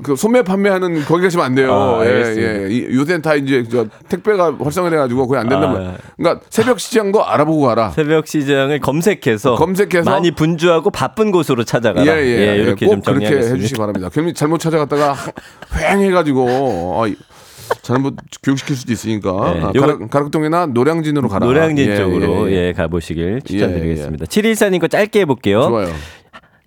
그 0.03 0.17
소매 0.17 0.43
판매하는 0.43 1.05
거기 1.05 1.23
가시면 1.25 1.45
안 1.45 1.55
돼요. 1.55 1.73
아, 1.73 2.07
예. 2.07 2.35
예. 2.37 2.69
이- 2.71 2.95
요새는 2.95 3.21
다 3.23 3.35
이제 3.35 3.63
저 3.71 3.87
택배가 4.09 4.57
활성화돼가지고 4.59 5.27
거기 5.27 5.39
안 5.39 5.49
된다면. 5.49 5.95
아. 5.95 5.97
그러니까 6.17 6.45
새벽 6.51 6.81
시장도 6.81 7.25
알아보고 7.25 7.63
가라. 7.67 7.91
새벽 7.91 8.27
시장을 8.27 8.81
검색해서, 8.81 9.57
검색해서? 9.57 10.11
많이 10.11 10.31
분주하고 10.31 10.91
바쁜 10.91 11.31
곳으로 11.31 11.65
찾아가라. 11.65 12.07
예, 12.07 12.21
예, 12.23 12.57
이렇게 12.57 12.87
예. 12.87 12.91
좀꼭 12.91 13.05
그렇게. 13.05 13.37
해주시기 13.37 13.79
바랍니다. 13.79 14.09
괜히 14.13 14.33
잘못 14.33 14.59
찾아갔다가 14.61 15.15
휑해가지고 15.71 16.47
어, 16.49 17.07
이- 17.09 17.17
잘못 17.83 18.17
교육시킬 18.43 18.77
수도 18.77 18.93
있으니까 18.93 19.53
네, 19.55 19.61
아, 19.63 19.73
가락, 19.73 20.11
가락동이나 20.11 20.67
노량진으로 20.67 21.29
가라. 21.29 21.47
노량진 21.47 21.91
예, 21.91 21.97
쪽으로 21.97 22.51
예, 22.51 22.55
예, 22.55 22.67
예. 22.69 22.73
가보시길 22.73 23.41
추천드리겠습니다. 23.45 24.27
714님 24.27 24.79
거 24.81 24.89
짧게 24.89 25.21
해볼게요. 25.21 25.63
좋아요. 25.63 25.89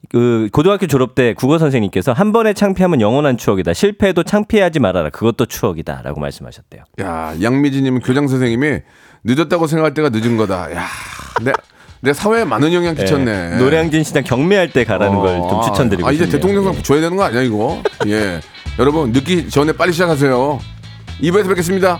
그 0.10 0.50
고등학교 0.52 0.88
졸업 0.88 1.16
때 1.16 1.34
국어 1.34 1.58
선생님께서 1.58 2.14
한 2.14 2.32
번의 2.32 2.54
창피하면 2.56 3.02
영원한 3.02 3.38
추억이다. 3.38 3.74
실패해도 3.74 4.24
창피하지 4.24 4.80
말아라. 4.80 5.10
그것도 5.10 5.46
추억이다라고 5.46 6.20
말씀하셨대요. 6.20 6.84
야 7.02 7.34
양미지님 7.42 8.00
교장 8.00 8.28
선생님이 8.28 8.80
늦었다고 9.24 9.68
생각할 9.68 9.94
때가 9.94 10.10
늦은 10.10 10.38
거다. 10.38 10.74
야, 10.76 10.86
내, 11.44 11.52
내 12.02 12.14
사회에 12.14 12.46
많은 12.46 12.74
영향 12.74 12.96
끼쳤네. 12.96 13.52
예, 13.54 13.58
노량진 13.58 14.04
시장 14.04 14.24
경매할 14.24 14.72
때 14.72 14.84
가라는 14.84 15.20
걸좀 15.20 15.42
어, 15.58 15.62
추천드리고 15.64 16.08
아, 16.08 16.12
이제 16.12 16.26
싶네요. 16.26 16.40
대통령상 16.40 16.76
예. 16.76 16.82
줘야 16.84 17.02
되는 17.02 17.18
거 17.18 17.24
아니야 17.24 17.42
이거? 17.42 17.82
예, 18.08 18.40
여러분 18.78 19.12
늦기 19.12 19.50
전에 19.50 19.72
빨리 19.72 19.92
시작하세요. 19.94 20.60
2부에서 21.22 21.48
뵙겠습니다. 21.50 22.00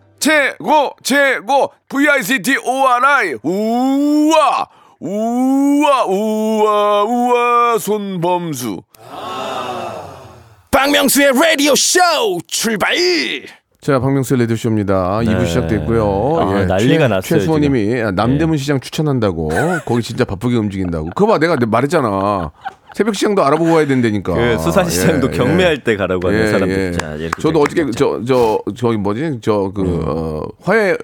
최고 0.21 0.91
최고 1.03 1.73
VICT 1.89 2.57
ORI 2.63 3.35
우와 3.43 4.67
우와 4.99 6.05
우와 6.05 7.03
우와 7.03 7.77
손범수 7.79 8.81
박명수의 10.71 11.33
라디오 11.33 11.75
쇼 11.75 11.99
출발 12.47 12.95
자, 13.81 13.99
박명수의 13.99 14.41
레디오쇼입니다. 14.41 15.21
2부 15.21 15.47
시작됐고요. 15.47 16.37
아, 16.39 16.65
난리가 16.65 16.77
최- 16.77 17.07
났어요, 17.07 17.21
최수호님이 17.39 18.11
남대문 18.13 18.55
시장 18.57 18.79
추천한다고. 18.79 19.49
거기 19.85 20.03
진짜 20.03 20.23
바쁘게 20.23 20.55
움직인다고. 20.55 21.05
그거 21.15 21.25
봐, 21.25 21.39
내가 21.39 21.57
말했잖아. 21.65 22.51
새벽 22.93 23.15
시장도 23.15 23.43
알아보고 23.43 23.73
와야 23.73 23.85
된다니까. 23.87 24.33
그 24.33 24.57
수산시장도 24.59 25.29
예, 25.33 25.37
경매할 25.37 25.73
예. 25.79 25.83
때 25.83 25.95
가라고 25.95 26.27
하는 26.27 26.41
예, 26.41 26.47
사람들. 26.47 26.77
예. 26.79 26.91
자, 26.91 27.15
이렇게 27.15 27.41
저도 27.41 27.61
어저께. 27.61 27.91
저, 27.95 28.21
저, 28.27 28.59
저기 28.75 28.97
뭐지? 28.97 29.39
저, 29.41 29.71
그, 29.73 29.81
음. 29.81 30.01
어, 30.05 30.41
화해 30.61 30.95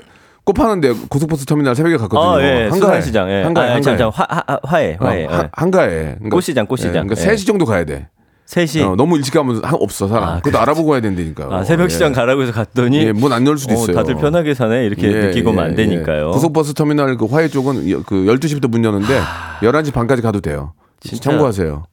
꽃 0.43 0.53
파는데 0.53 0.93
고속버스 1.09 1.45
터미널 1.45 1.75
새벽에 1.75 1.97
갔거든요. 1.97 2.21
아, 2.21 2.41
예. 2.41 2.67
한가해. 2.69 2.71
수산시장. 2.71 3.29
예. 3.29 3.43
한가해. 3.43 3.69
아, 3.71 3.75
한가해. 3.75 3.97
참, 3.97 3.97
참, 3.97 4.11
화, 4.13 4.25
화, 4.47 4.59
화해, 4.63 4.97
화해. 4.99 5.25
어, 5.25 5.29
한- 5.29 5.43
예. 5.45 5.49
한가해. 5.51 5.89
그러니까, 5.89 6.29
꽃시장, 6.35 6.65
꽃시장. 6.67 6.89
예, 6.89 7.07
그러니까 7.07 7.21
예. 7.21 7.35
3시 7.35 7.45
정도 7.47 7.65
가야 7.65 7.83
돼. 7.85 8.07
셋이 8.45 8.81
어, 8.81 8.95
너무 8.95 9.17
일찍 9.17 9.33
가면 9.33 9.61
한- 9.61 9.75
없어, 9.77 10.07
사람. 10.07 10.23
아, 10.29 10.35
그것도 10.39 10.57
알아보고 10.61 10.91
가야 10.91 11.01
된다니까요. 11.01 11.51
아, 11.51 11.63
새벽 11.65 11.91
시장 11.91 12.11
예. 12.11 12.13
가라고 12.15 12.41
해서 12.43 12.53
갔더니 12.53 12.97
예, 12.99 13.11
문 13.11 13.33
안 13.33 13.45
열 13.45 13.57
수도 13.57 13.73
어, 13.73 13.77
있어요. 13.77 13.93
다들 13.97 14.15
편하게 14.15 14.53
사네 14.53 14.85
이렇게 14.85 15.07
예, 15.11 15.27
느끼고 15.27 15.53
예, 15.55 15.59
안 15.59 15.75
되니까요. 15.75 16.29
예. 16.29 16.31
고속버스 16.31 16.73
터미널 16.73 17.17
그 17.17 17.25
화해 17.25 17.49
쪽은 17.49 17.89
여- 17.91 18.03
그 18.05 18.15
12시부터 18.15 18.69
문 18.69 18.85
여는데 18.85 19.19
11시 19.61 19.91
반까지 19.93 20.21
가도 20.21 20.39
돼요. 20.39 20.71
진짜 20.99 21.29
참고하세요. 21.31 21.83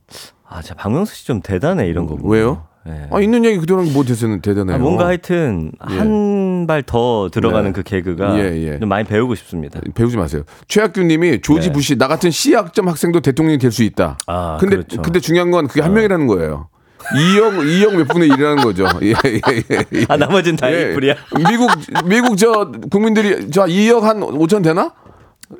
아, 0.48 0.62
자 0.62 0.74
박명수 0.74 1.14
씨 1.14 1.26
좀 1.26 1.40
대단해 1.42 1.86
이런 1.88 2.06
거. 2.06 2.16
왜요? 2.22 2.64
예. 2.86 3.08
아, 3.10 3.18
있는 3.20 3.44
얘기 3.46 3.58
그대로 3.58 3.82
뭐 3.82 4.04
대세는 4.04 4.42
대단해요. 4.42 4.76
아, 4.76 4.78
뭔가 4.78 5.06
하여튼 5.06 5.72
예. 5.90 5.96
한발 5.96 6.82
더 6.82 7.30
들어가는 7.32 7.70
네. 7.70 7.72
그 7.72 7.82
개그가 7.82 8.38
예, 8.38 8.72
예. 8.74 8.78
좀 8.78 8.90
많이 8.90 9.04
배우고 9.04 9.34
싶습니다. 9.36 9.80
배우지 9.94 10.18
마세요. 10.18 10.42
최학규 10.68 11.02
님이 11.02 11.40
조지 11.40 11.68
네. 11.68 11.72
부시 11.72 11.96
나 11.96 12.08
같은 12.08 12.30
C학점 12.30 12.88
학생도 12.88 13.20
대통령이 13.20 13.58
될 13.58 13.72
수 13.72 13.82
있다. 13.84 14.18
아, 14.26 14.58
근데 14.60 14.76
그렇죠. 14.76 15.00
근데 15.00 15.18
중요한 15.18 15.50
건 15.50 15.66
그게 15.66 15.80
한 15.80 15.94
명이라는 15.94 16.26
거예요. 16.26 16.68
2억 17.16 17.58
2억 17.64 17.96
몇 17.96 18.08
분의 18.08 18.28
1이라는 18.30 18.62
거죠. 18.62 18.86
예, 19.02 19.08
예, 19.26 19.40
예, 19.70 19.84
예. 19.94 20.06
아 20.08 20.16
나머지는 20.16 20.56
다 20.56 20.70
예. 20.72 20.92
이플이야. 20.92 21.14
미국 21.48 21.70
미국 22.06 22.36
저 22.36 22.70
국민들이 22.90 23.50
저 23.50 23.64
2억 23.64 24.02
한 24.02 24.20
5천 24.20 24.62
되나? 24.62 24.92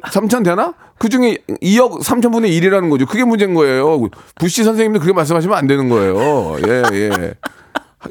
3천 0.03 0.45
되나? 0.45 0.75
그 0.99 1.09
중에 1.09 1.39
2억 1.63 2.01
3천 2.03 2.33
분의 2.33 2.51
1이라는 2.61 2.91
거죠. 2.91 3.07
그게 3.07 3.25
문제인 3.25 3.55
거예요. 3.55 4.09
부시 4.37 4.65
선생님도 4.65 5.01
그렇게 5.01 5.15
말씀하시면 5.15 5.57
안 5.57 5.67
되는 5.67 5.89
거예요. 5.89 6.57
예, 6.67 6.83
예. 6.93 7.35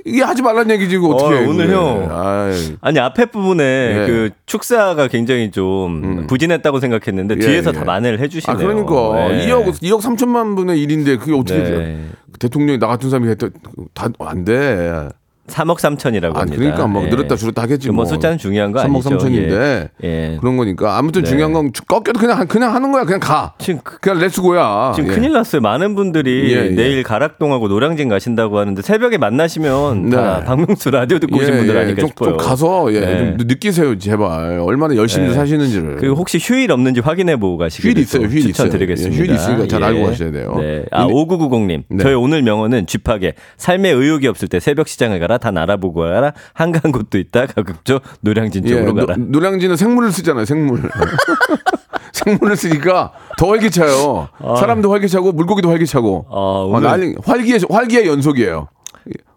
이게 0.05 0.23
하지 0.23 0.41
말란 0.41 0.71
얘기지, 0.71 0.95
이거 0.95 1.09
어떻게. 1.09 1.35
어, 1.35 1.37
해, 1.37 1.45
오늘 1.45 1.67
그래. 1.67 1.75
형. 1.77 2.07
아이. 2.11 2.75
아니 2.81 2.99
앞에 2.99 3.25
부분에 3.25 3.63
예. 3.63 4.07
그 4.07 4.29
축사가 4.47 5.07
굉장히 5.07 5.51
좀 5.51 6.25
부진했다고 6.27 6.79
생각했는데 6.79 7.35
예, 7.35 7.39
뒤에서 7.39 7.69
예. 7.69 7.73
다 7.73 7.85
만회를 7.85 8.19
해주시네요. 8.19 8.57
아, 8.57 8.59
그러니까. 8.59 9.33
예. 9.39 9.47
2억, 9.47 9.67
2억 9.83 10.01
3천만 10.01 10.55
분의 10.55 10.83
1인데 10.85 11.19
그게 11.19 11.33
어떻게 11.33 11.59
네. 11.59 11.69
돼. 11.69 11.99
대통령이 12.39 12.79
나 12.79 12.87
같은 12.87 13.09
사람이 13.11 13.29
했다. 13.29 13.47
다 13.93 14.09
안 14.19 14.43
돼. 14.43 15.09
3억 15.47 15.77
3천이라고 15.77 16.37
아, 16.37 16.39
합니다. 16.41 16.57
그러니까 16.57 16.87
뭐 16.87 17.03
예. 17.03 17.09
늘었다 17.09 17.35
줄었다 17.35 17.61
하겠지 17.63 17.87
뭐 17.89 17.97
뭐. 17.97 18.05
숫자는 18.05 18.37
중요한 18.37 18.71
거 18.71 18.79
3억 18.81 19.05
아니죠. 19.05 19.09
3천인데. 19.09 19.51
예. 19.51 19.89
예. 20.03 20.37
그런 20.39 20.55
거니까. 20.55 20.97
아무튼 20.97 21.23
네. 21.23 21.29
중요한 21.29 21.51
건 21.51 21.71
꺾여도 21.85 22.17
그냥, 22.19 22.47
그냥 22.47 22.73
하는 22.73 22.91
거야. 22.93 23.03
그냥 23.03 23.19
가. 23.19 23.53
지금 23.59 23.81
그- 23.83 23.99
그냥 23.99 24.19
let's 24.19 24.56
go야. 24.56 24.93
지금 24.95 25.09
예. 25.11 25.15
큰일 25.15 25.33
났어요. 25.33 25.61
많은 25.61 25.95
분들이 25.95 26.53
예, 26.55 26.65
예. 26.67 26.69
내일 26.69 27.03
가락동하고 27.03 27.67
노량진 27.67 28.07
가신다고 28.07 28.57
하는데 28.57 28.81
새벽에 28.81 29.17
만나시면 29.17 30.09
다 30.11 30.39
네. 30.39 30.45
박명수 30.45 30.91
라디오 30.91 31.19
듣고 31.19 31.35
오신 31.37 31.57
분들 31.57 31.77
아닐까 31.77 31.99
좀, 32.01 32.07
싶어요. 32.09 32.29
좀 32.29 32.37
가서 32.37 32.93
예, 32.93 32.99
네. 33.01 33.17
좀 33.37 33.47
느끼세요 33.47 33.97
제발 33.97 34.59
얼마나 34.59 34.95
열심히 34.95 35.27
네. 35.27 35.33
사시는지를 35.33 35.97
그 35.97 36.13
혹시 36.13 36.37
휴일 36.41 36.71
없는지 36.71 37.01
확인해 37.01 37.35
보고 37.35 37.57
가시길 37.57 37.91
휴일 37.91 37.97
있어요, 37.99 38.27
휴일 38.27 38.43
추천드리겠습니다. 38.43 39.17
휴일 39.21 39.31
있으니까 39.35 39.67
잘 39.67 39.83
알고 39.83 40.05
가셔야 40.05 40.31
돼요. 40.31 40.55
네. 40.57 40.85
아, 40.91 41.05
근데- 41.05 41.13
5990님. 41.13 41.83
네. 41.89 42.03
저희 42.03 42.13
오늘 42.13 42.41
명언은 42.43 42.87
쥐파게 42.87 43.33
삶의 43.57 43.93
의욕이 43.93 44.27
없을 44.27 44.47
때 44.47 44.61
새벽 44.61 44.87
시장을 44.87 45.19
가라. 45.19 45.32
다 45.37 45.51
알아보고 45.55 46.01
가라. 46.01 46.33
한가한 46.53 46.91
곳도 46.91 47.17
있다. 47.17 47.45
가급적 47.47 48.01
노량진 48.21 48.65
예, 48.65 48.69
쪽으로 48.69 48.93
노, 48.93 49.05
가라. 49.05 49.15
노 49.19 49.39
량진은 49.39 49.75
생물을 49.77 50.11
쓰잖아요 50.11 50.45
생물 50.45 50.81
생물을 52.13 52.55
쓰니까 52.55 53.11
더 53.37 53.47
활기차요 53.49 54.29
사람도 54.59 54.91
활기차고 54.91 55.31
물고기도 55.31 55.69
활기차고 55.69 56.25
아, 56.29 56.33
어, 56.33 56.65
오늘 56.67 56.81
난리, 56.83 57.15
활기의 57.23 57.61
활기의 57.69 58.07
연속이에요 58.07 58.67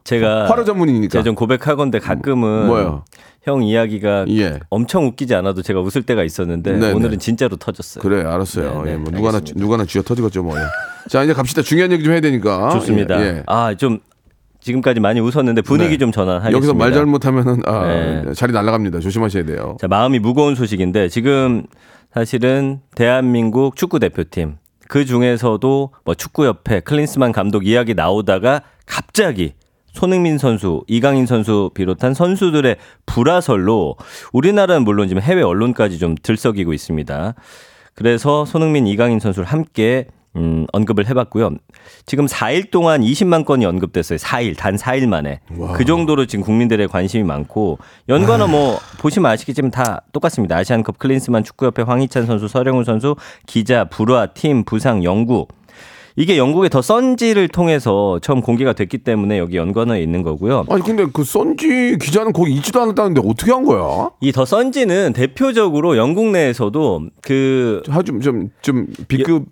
제가 0.04 0.48
활어 0.48 0.64
전문이니까 0.64 1.10
제가 1.10 1.24
좀 1.24 1.34
고백하건데 1.34 1.98
가끔은 1.98 2.66
뭐요? 2.68 3.04
형 3.42 3.62
이야기가 3.62 4.26
예 4.28 4.60
엄청 4.70 5.06
웃기지 5.06 5.34
않아도 5.36 5.62
제가 5.62 5.80
웃을 5.80 6.02
때가 6.02 6.22
있었는데 6.22 6.72
네, 6.72 6.92
오늘은 6.92 7.12
네. 7.12 7.16
진짜로 7.18 7.56
터졌어요. 7.56 8.02
그래 8.02 8.24
알았어요 8.24 8.82
네, 8.82 8.90
네, 8.90 8.92
예, 8.92 8.96
뭐 8.96 9.10
누가나. 9.12 9.40
누가나 9.54 9.84
쥐어 9.84 10.02
터지겠죠 10.02 10.42
뭐 10.42 10.56
예. 10.58 10.62
자 11.08 11.22
이제 11.22 11.32
갑시다 11.32 11.62
중요한 11.62 11.90
얘기 11.92 12.02
좀 12.04 12.12
해야 12.12 12.20
되니까 12.20 12.70
좋습니다. 12.70 13.20
예, 13.20 13.26
예. 13.26 13.42
아, 13.46 13.74
좀 13.74 13.98
지금까지 14.66 14.98
많이 14.98 15.20
웃었는데 15.20 15.62
분위기 15.62 15.90
네. 15.90 15.98
좀 15.98 16.10
전환하겠습니다. 16.10 16.56
여기서 16.56 16.74
말 16.74 16.92
잘못하면은 16.92 17.62
아, 17.66 17.86
네. 17.86 18.34
자리 18.34 18.52
날아갑니다 18.52 18.98
조심하셔야 18.98 19.44
돼요 19.44 19.76
자, 19.80 19.86
마음이 19.86 20.18
무거운 20.18 20.56
소식인데 20.56 21.08
지금 21.08 21.66
사실은 22.12 22.80
대한민국 22.96 23.76
축구 23.76 24.00
대표팀 24.00 24.56
그 24.88 25.04
중에서도 25.04 25.90
뭐 26.04 26.14
축구협회 26.14 26.80
클린스만 26.80 27.30
감독 27.30 27.64
이야기 27.64 27.94
나오다가 27.94 28.62
갑자기 28.86 29.54
손흥민 29.92 30.36
선수, 30.36 30.82
이강인 30.88 31.26
선수 31.26 31.70
비롯한 31.74 32.12
선수들의 32.12 32.76
불화설로 33.06 33.96
우리나라는 34.32 34.84
물론 34.84 35.08
지금 35.08 35.22
해외 35.22 35.42
언론까지 35.42 35.98
좀 35.98 36.14
들썩이고 36.22 36.74
있습니다. 36.74 37.34
그래서 37.94 38.44
손흥민, 38.44 38.86
이강인 38.86 39.20
선수를 39.20 39.48
함께 39.48 40.06
음, 40.36 40.66
언급을 40.72 41.08
해봤고요. 41.08 41.50
지금 42.04 42.26
4일 42.26 42.70
동안 42.70 43.00
20만 43.00 43.44
건이 43.44 43.64
언급됐어요. 43.64 44.18
4일, 44.18 44.56
단 44.56 44.76
4일 44.76 45.06
만에. 45.06 45.40
그 45.74 45.84
정도로 45.84 46.26
지금 46.26 46.44
국민들의 46.44 46.86
관심이 46.88 47.24
많고, 47.24 47.78
연관어 48.08 48.46
뭐, 48.46 48.78
보시면 48.98 49.30
아시겠지만 49.30 49.70
다 49.70 50.02
똑같습니다. 50.12 50.56
아시안컵 50.56 50.98
클린스만 50.98 51.44
축구협회 51.44 51.82
황희찬 51.82 52.26
선수, 52.26 52.48
서령우 52.48 52.84
선수, 52.84 53.16
기자, 53.46 53.84
불화, 53.84 54.26
팀, 54.26 54.64
부상, 54.64 55.02
영구. 55.02 55.46
이게 56.18 56.38
영국의 56.38 56.70
더 56.70 56.80
선지를 56.80 57.48
통해서 57.48 58.18
처음 58.22 58.40
공개가 58.40 58.72
됐기 58.72 58.98
때문에 58.98 59.38
여기 59.38 59.58
연관어에 59.58 60.00
있는 60.00 60.22
거고요. 60.22 60.64
아니 60.70 60.82
근데 60.82 61.04
그 61.12 61.24
선지 61.24 61.98
기자는 62.00 62.32
거기 62.32 62.54
있지도 62.54 62.80
않았다는데 62.80 63.20
어떻게 63.22 63.52
한 63.52 63.64
거야? 63.64 64.10
이더 64.22 64.46
선지는 64.46 65.12
대표적으로 65.12 65.98
영국 65.98 66.30
내에서도 66.30 67.02
그 67.20 67.82
아좀좀 67.90 68.48
좀 68.62 68.86
B급 69.08 69.44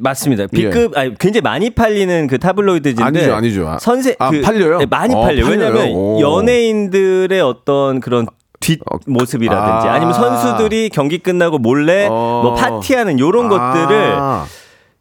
맞습니다. 0.00 0.46
B급 0.52 0.96
아니 0.96 1.14
굉장히 1.18 1.42
많이 1.42 1.70
팔리는 1.70 2.26
그 2.26 2.38
타블로이드인데 2.38 3.02
아니죠, 3.02 3.34
아니죠. 3.34 3.68
아, 3.68 3.78
선세 3.78 4.16
아, 4.18 4.30
그- 4.30 4.42
팔려요? 4.42 4.78
네, 4.78 4.86
많이 4.86 5.14
어, 5.14 5.22
팔려요. 5.22 5.46
왜냐하면 5.46 5.88
오. 5.94 6.20
연예인들의 6.20 7.40
어떤 7.40 8.00
그런 8.00 8.26
뒷 8.60 8.80
모습이라든지 9.06 9.88
아. 9.88 9.92
아니면 9.94 10.12
선수들이 10.14 10.90
경기 10.90 11.18
끝나고 11.18 11.58
몰래 11.58 12.06
어. 12.10 12.40
뭐 12.42 12.54
파티하는 12.54 13.18
요런 13.18 13.48
것들을 13.48 14.14
아. 14.16 14.44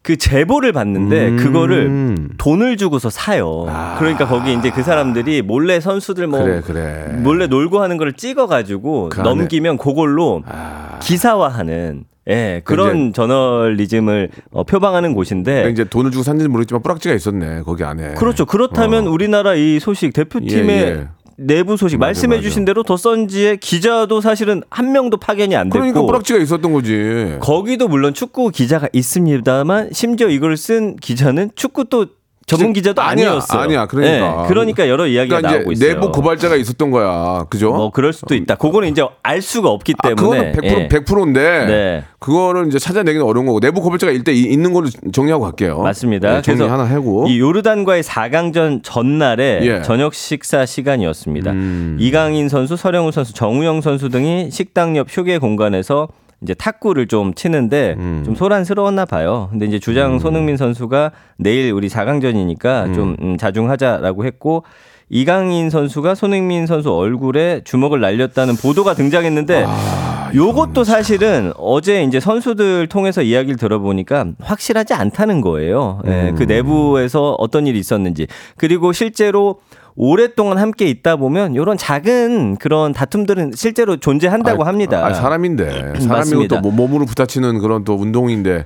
그 0.01 0.17
제보를 0.17 0.71
받는데 0.71 1.29
음. 1.29 1.37
그거를 1.37 2.27
돈을 2.37 2.77
주고서 2.77 3.09
사요. 3.09 3.65
그러니까 3.97 4.27
거기 4.27 4.53
이제 4.53 4.69
그 4.69 4.83
사람들이 4.83 5.41
몰래 5.41 5.79
선수들 5.79 6.27
뭐 6.27 6.43
그래 6.43 6.61
그래. 6.61 7.05
몰래 7.17 7.47
놀고 7.47 7.81
하는 7.81 7.97
거를 7.97 8.13
찍어 8.13 8.45
가지고 8.45 9.09
그 9.09 9.19
안에- 9.21 9.23
넘기면 9.23 9.77
그걸로 9.77 10.43
아. 10.47 10.99
기사화하는 11.01 12.03
예 12.27 12.61
그런 12.63 13.13
저널리즘을 13.13 14.29
어, 14.51 14.63
표방하는 14.63 15.13
곳인데 15.13 15.51
그러니까 15.51 15.69
이제 15.69 15.83
돈을 15.89 16.11
주고 16.11 16.23
샀는지 16.23 16.47
모르겠지만 16.49 16.81
뿌락지가 16.81 17.13
있었네 17.13 17.61
거기 17.61 17.83
안에. 17.83 18.15
그렇죠. 18.15 18.45
그렇다면 18.45 19.07
어. 19.07 19.11
우리나라 19.11 19.53
이 19.55 19.79
소식 19.79 20.11
대표팀의 20.13 20.69
예, 20.69 20.85
예. 20.87 21.07
내부 21.37 21.77
소식 21.77 21.97
맞아, 21.97 22.07
말씀해 22.07 22.37
맞아. 22.37 22.41
주신 22.41 22.65
대로 22.65 22.81
더 22.83 22.97
선지의 22.97 23.57
기자도 23.57 24.21
사실은 24.21 24.63
한 24.69 24.91
명도 24.91 25.17
파견이 25.17 25.55
안 25.55 25.69
됐고 25.69 25.79
그러니까 25.79 26.01
뿌락지가 26.01 26.39
있었던 26.39 26.71
거지. 26.73 27.37
거기도 27.41 27.87
물론 27.87 28.13
축구 28.13 28.49
기자가 28.49 28.87
있습니다만 28.91 29.89
심지어 29.91 30.29
이걸 30.29 30.57
쓴 30.57 30.95
기자는 30.95 31.51
축구 31.55 31.85
또 31.85 32.07
전문 32.47 32.73
기자도 32.73 33.01
아니야, 33.01 33.29
아니었어요. 33.31 33.61
아니야. 33.61 33.85
그러니까. 33.87 34.43
예, 34.43 34.47
그러니까 34.47 34.87
여러 34.87 35.07
이야기가 35.07 35.37
그러니까 35.37 35.57
나오고 35.57 35.71
있어요. 35.71 35.89
내부 35.93 36.11
고발자가 36.11 36.55
있었던 36.57 36.91
거야. 36.91 37.45
그죠? 37.49 37.71
뭐 37.71 37.89
그럴 37.89 38.13
수도 38.13 38.35
있다. 38.35 38.53
그거는 38.55 38.89
이제 38.89 39.03
알 39.23 39.41
수가 39.41 39.69
없기 39.69 39.95
아, 39.97 40.09
때문에 40.09 40.51
그거는 40.51 40.51
100% 40.53 40.63
예. 40.81 40.87
100%인데 40.87 41.65
네. 41.65 42.03
그거를 42.19 42.67
이제 42.67 42.77
찾아내기는 42.77 43.25
어려운 43.25 43.47
거고 43.47 43.59
내부 43.59 43.81
고발자가 43.81 44.11
일단 44.11 44.35
이- 44.35 44.41
있는 44.41 44.73
걸로 44.73 44.87
정리하고 45.11 45.43
갈게요. 45.43 45.79
맞습니다. 45.79 46.35
네, 46.35 46.41
정리 46.43 46.59
그래서 46.59 46.71
하나 46.73 46.83
하고. 46.87 47.25
이 47.27 47.39
요르단과의 47.39 48.03
4강전 48.03 48.81
전날에 48.83 49.59
예. 49.63 49.81
저녁 49.81 50.13
식사 50.13 50.67
시간이었습니다. 50.67 51.51
음. 51.51 51.97
이강인 51.99 52.49
선수, 52.49 52.75
서령우 52.77 53.11
선수, 53.11 53.33
정우영 53.33 53.81
선수 53.81 54.09
등이 54.09 54.51
식당 54.51 54.95
옆 54.97 55.07
휴게 55.09 55.39
공간에서 55.39 56.09
이제 56.45 56.53
탁구를 56.53 57.07
좀 57.07 57.33
치는데 57.33 57.95
음. 57.97 58.21
좀 58.23 58.35
소란스러웠나 58.35 59.05
봐요. 59.05 59.47
근데 59.49 59.65
이제 59.65 59.79
주장 59.79 60.19
손흥민 60.19 60.57
선수가 60.57 61.11
내일 61.37 61.71
우리 61.73 61.89
4강전이니까 61.89 62.93
좀 62.93 63.15
음, 63.19 63.37
자중하자라고 63.37 64.25
했고 64.25 64.63
이강인 65.09 65.69
선수가 65.69 66.15
손흥민 66.15 66.65
선수 66.65 66.93
얼굴에 66.93 67.61
주먹을 67.63 67.99
날렸다는 67.99 68.55
보도가 68.55 68.93
등장했는데 68.93 69.65
아, 69.67 70.31
요것도 70.33 70.83
사실은 70.83 71.51
어제 71.57 72.03
이제 72.03 72.19
선수들 72.19 72.87
통해서 72.87 73.21
이야기를 73.21 73.57
들어보니까 73.57 74.25
확실하지 74.39 74.93
않다는 74.93 75.41
거예요. 75.41 76.01
예, 76.07 76.29
음. 76.29 76.35
그 76.35 76.43
내부에서 76.43 77.35
어떤 77.37 77.67
일이 77.67 77.79
있었는지. 77.79 78.27
그리고 78.57 78.93
실제로 78.93 79.59
오랫동안 79.95 80.57
함께 80.57 80.87
있다 80.87 81.15
보면 81.15 81.53
이런 81.55 81.77
작은 81.77 82.57
그런 82.57 82.91
다툼들은 82.91 83.53
실제로 83.55 83.97
존재한다고 83.97 84.63
아, 84.63 84.67
합니다. 84.67 85.05
아, 85.05 85.13
사람인데 85.13 85.69
사람이고 85.71 86.07
맞습니다. 86.07 86.55
또 86.57 86.61
몸- 86.61 86.75
몸으로 86.75 87.05
부딪히는 87.05 87.59
그런 87.59 87.83
또 87.85 87.93
운동인데 87.95 88.65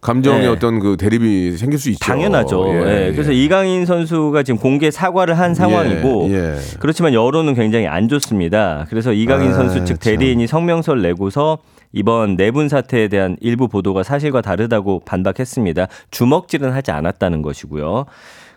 감정의 0.00 0.40
네. 0.42 0.46
어떤 0.48 0.80
그 0.80 0.96
대립이 0.96 1.58
생길 1.58 1.78
수 1.78 1.90
있죠. 1.90 1.98
당연하죠. 2.02 2.66
예, 2.72 3.08
예, 3.08 3.12
그래서 3.12 3.34
예. 3.34 3.36
이강인 3.36 3.84
선수가 3.84 4.42
지금 4.44 4.58
공개 4.58 4.90
사과를 4.90 5.38
한 5.38 5.54
상황이고 5.54 6.28
예, 6.30 6.34
예. 6.54 6.58
그렇지만 6.78 7.12
여론은 7.12 7.52
굉장히 7.54 7.86
안 7.86 8.08
좋습니다. 8.08 8.86
그래서 8.88 9.12
이강인 9.12 9.50
아, 9.50 9.54
선수 9.54 9.84
측 9.84 10.00
참. 10.00 10.16
대리인이 10.16 10.46
성명서를 10.46 11.02
내고서 11.02 11.58
이번 11.92 12.36
내분 12.36 12.70
사태에 12.70 13.08
대한 13.08 13.36
일부 13.40 13.68
보도가 13.68 14.02
사실과 14.02 14.40
다르다고 14.40 15.00
반박했습니다. 15.04 15.88
주먹질은 16.10 16.72
하지 16.72 16.92
않았다는 16.92 17.42
것이고요. 17.42 18.06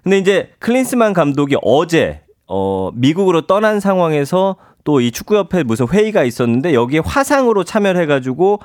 근데 0.04 0.18
이제 0.18 0.52
클린스만 0.60 1.14
감독이 1.14 1.56
어제 1.62 2.22
어 2.48 2.92
미국으로 2.94 3.48
떠난 3.48 3.80
상황에서 3.80 4.58
또 4.84 5.00
이 5.00 5.12
축구협회 5.12 5.64
무슨 5.64 5.88
회의가 5.88 6.24
있었는데 6.26 6.74
여기에 6.74 7.00
화상으로 7.06 7.64
참여를 7.64 8.02
해가지고 8.02 8.60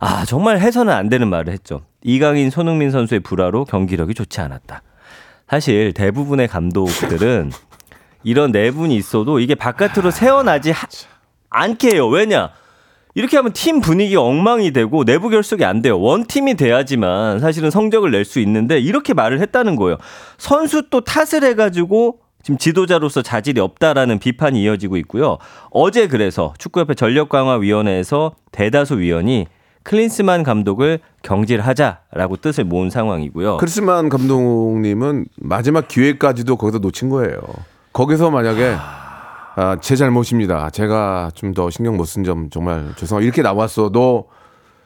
아 0.00 0.24
정말 0.24 0.58
해서는 0.58 0.92
안 0.92 1.10
되는 1.10 1.28
말을 1.28 1.52
했죠. 1.52 1.82
이강인 2.02 2.48
손흥민 2.48 2.90
선수의 2.90 3.20
불화로 3.20 3.66
경기력이 3.66 4.14
좋지 4.14 4.40
않았다. 4.40 4.82
사실 5.48 5.92
대부분의 5.92 6.48
감독들은 6.48 7.52
이런 8.22 8.50
내분이 8.50 8.96
있어도 8.96 9.40
이게 9.40 9.54
바깥으로 9.54 10.10
새어나지 10.10 10.70
하- 10.70 10.86
않게 11.50 11.96
해요. 11.96 12.08
왜냐? 12.08 12.50
이렇게 13.14 13.36
하면 13.36 13.52
팀 13.52 13.80
분위기가 13.80 14.22
엉망이 14.22 14.72
되고 14.72 15.04
내부 15.04 15.28
결속이 15.28 15.64
안 15.64 15.82
돼요. 15.82 16.00
원팀이 16.00 16.54
돼야지만 16.54 17.40
사실은 17.40 17.70
성적을 17.70 18.10
낼 18.10 18.24
수 18.24 18.38
있는데 18.40 18.78
이렇게 18.78 19.12
말을 19.14 19.40
했다는 19.40 19.76
거예요. 19.76 19.98
선수 20.38 20.88
또 20.88 21.00
탓을 21.02 21.42
해가지고 21.44 22.20
지금 22.42 22.56
지도자로서 22.56 23.22
자질이 23.22 23.60
없다라는 23.60 24.18
비판이 24.18 24.62
이어지고 24.62 24.96
있고요. 24.98 25.38
어제 25.70 26.06
그래서 26.08 26.54
축구협회 26.58 26.94
전력강화위원회에서 26.94 28.32
대다수 28.52 28.98
위원이 28.98 29.46
클린스만 29.84 30.44
감독을 30.44 31.00
경질하자라고 31.22 32.36
뜻을 32.36 32.64
모은 32.64 32.90
상황이고요. 32.90 33.56
크리스만 33.58 34.08
감독님은 34.08 35.26
마지막 35.36 35.88
기회까지도 35.88 36.56
거기서 36.56 36.78
놓친 36.78 37.08
거예요. 37.08 37.38
거기서 37.92 38.30
만약에 38.30 38.76
아, 39.54 39.76
제 39.80 39.96
잘못입니다. 39.96 40.70
제가 40.70 41.30
좀 41.34 41.52
더 41.54 41.68
신경 41.70 41.96
못 41.96 42.06
쓴 42.06 42.24
점 42.24 42.48
정말 42.50 42.92
죄송합니다. 42.96 43.26
이렇게 43.26 43.42
나왔어도 43.42 44.28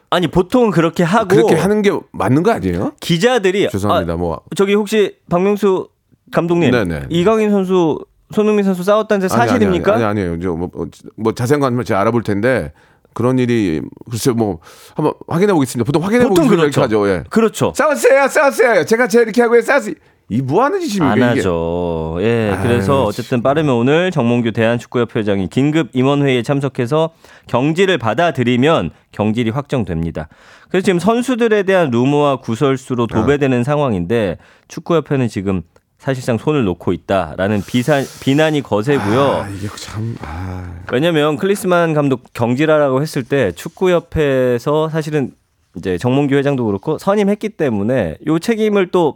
아니 0.09 0.27
보통은 0.27 0.71
그렇게 0.71 1.03
하고 1.03 1.27
그렇게 1.27 1.55
하는 1.55 1.81
게 1.81 1.91
맞는 2.11 2.43
거 2.43 2.51
아니에요? 2.51 2.93
기자들이 2.99 3.69
죄송합니다. 3.69 4.13
아, 4.13 4.17
뭐 4.17 4.41
저기 4.55 4.73
혹시 4.73 5.17
박명수 5.29 5.89
감독님 6.31 6.71
네네. 6.71 7.07
이강인 7.09 7.51
선수 7.51 7.99
손흥민 8.31 8.65
선수 8.65 8.83
싸웠다는 8.83 9.25
게 9.27 9.33
아니, 9.33 9.47
사실입니까? 9.47 9.93
아니, 9.95 10.03
아니, 10.03 10.19
아니, 10.21 10.29
아니에요. 10.29 10.41
저뭐 10.41 10.69
뭐 11.15 11.33
자세한 11.33 11.59
건 11.61 11.83
제가 11.85 12.01
알아볼 12.01 12.23
텐데 12.23 12.73
그런 13.13 13.39
일이 13.39 13.81
글쎄 14.11 14.31
뭐 14.31 14.59
한번 14.95 15.13
확인해 15.27 15.53
보겠습니다. 15.53 15.85
보통 15.85 16.03
확인해 16.03 16.27
보통 16.27 16.45
이렇게 16.45 16.57
그렇죠. 16.61 16.81
하죠. 16.81 17.07
예. 17.09 17.23
그렇죠. 17.29 17.73
싸웠어요, 17.75 18.27
싸웠어요. 18.27 18.85
제가 18.85 19.07
제 19.07 19.21
이렇게 19.21 19.41
하고 19.41 19.59
싸웠어요. 19.61 19.95
이뭐 20.29 20.63
하는 20.63 20.81
짓입니까 20.81 21.11
안 21.11 21.17
이게? 21.17 21.25
하죠. 21.25 22.17
예. 22.19 22.51
아유, 22.53 22.63
그래서 22.63 23.05
어쨌든 23.05 23.41
빠르면 23.41 23.73
오늘 23.73 24.11
정몽규 24.11 24.51
대한축구협회장이 24.51 25.47
긴급 25.47 25.89
임원회의에 25.93 26.43
참석해서 26.43 27.11
경질을 27.47 27.97
받아들이면 27.97 28.91
경질이 29.13 29.51
확정됩니다. 29.51 30.27
그래서 30.69 30.83
지금 30.83 30.99
선수들에 30.99 31.63
대한 31.63 31.91
루머와 31.91 32.37
구설수로 32.37 33.07
도배되는 33.07 33.63
상황인데 33.63 34.37
축구협회는 34.67 35.29
지금 35.29 35.61
사실상 35.97 36.37
손을 36.37 36.65
놓고 36.65 36.91
있다라는 36.91 37.61
비사, 37.65 38.01
비난이 38.21 38.61
거세고요. 38.61 39.21
아, 39.21 39.47
이게 39.49 39.67
참 39.77 40.15
아. 40.21 40.81
왜냐면 40.91 41.37
클리스만 41.37 41.93
감독 41.93 42.33
경질하라고 42.33 43.01
했을 43.01 43.23
때 43.23 43.51
축구협회에서 43.53 44.89
사실은 44.89 45.31
이제 45.75 45.97
정몽규 45.97 46.35
회장도 46.35 46.65
그렇고 46.65 46.97
선임했기 46.97 47.49
때문에 47.49 48.17
요 48.27 48.39
책임을 48.39 48.87
또 48.87 49.15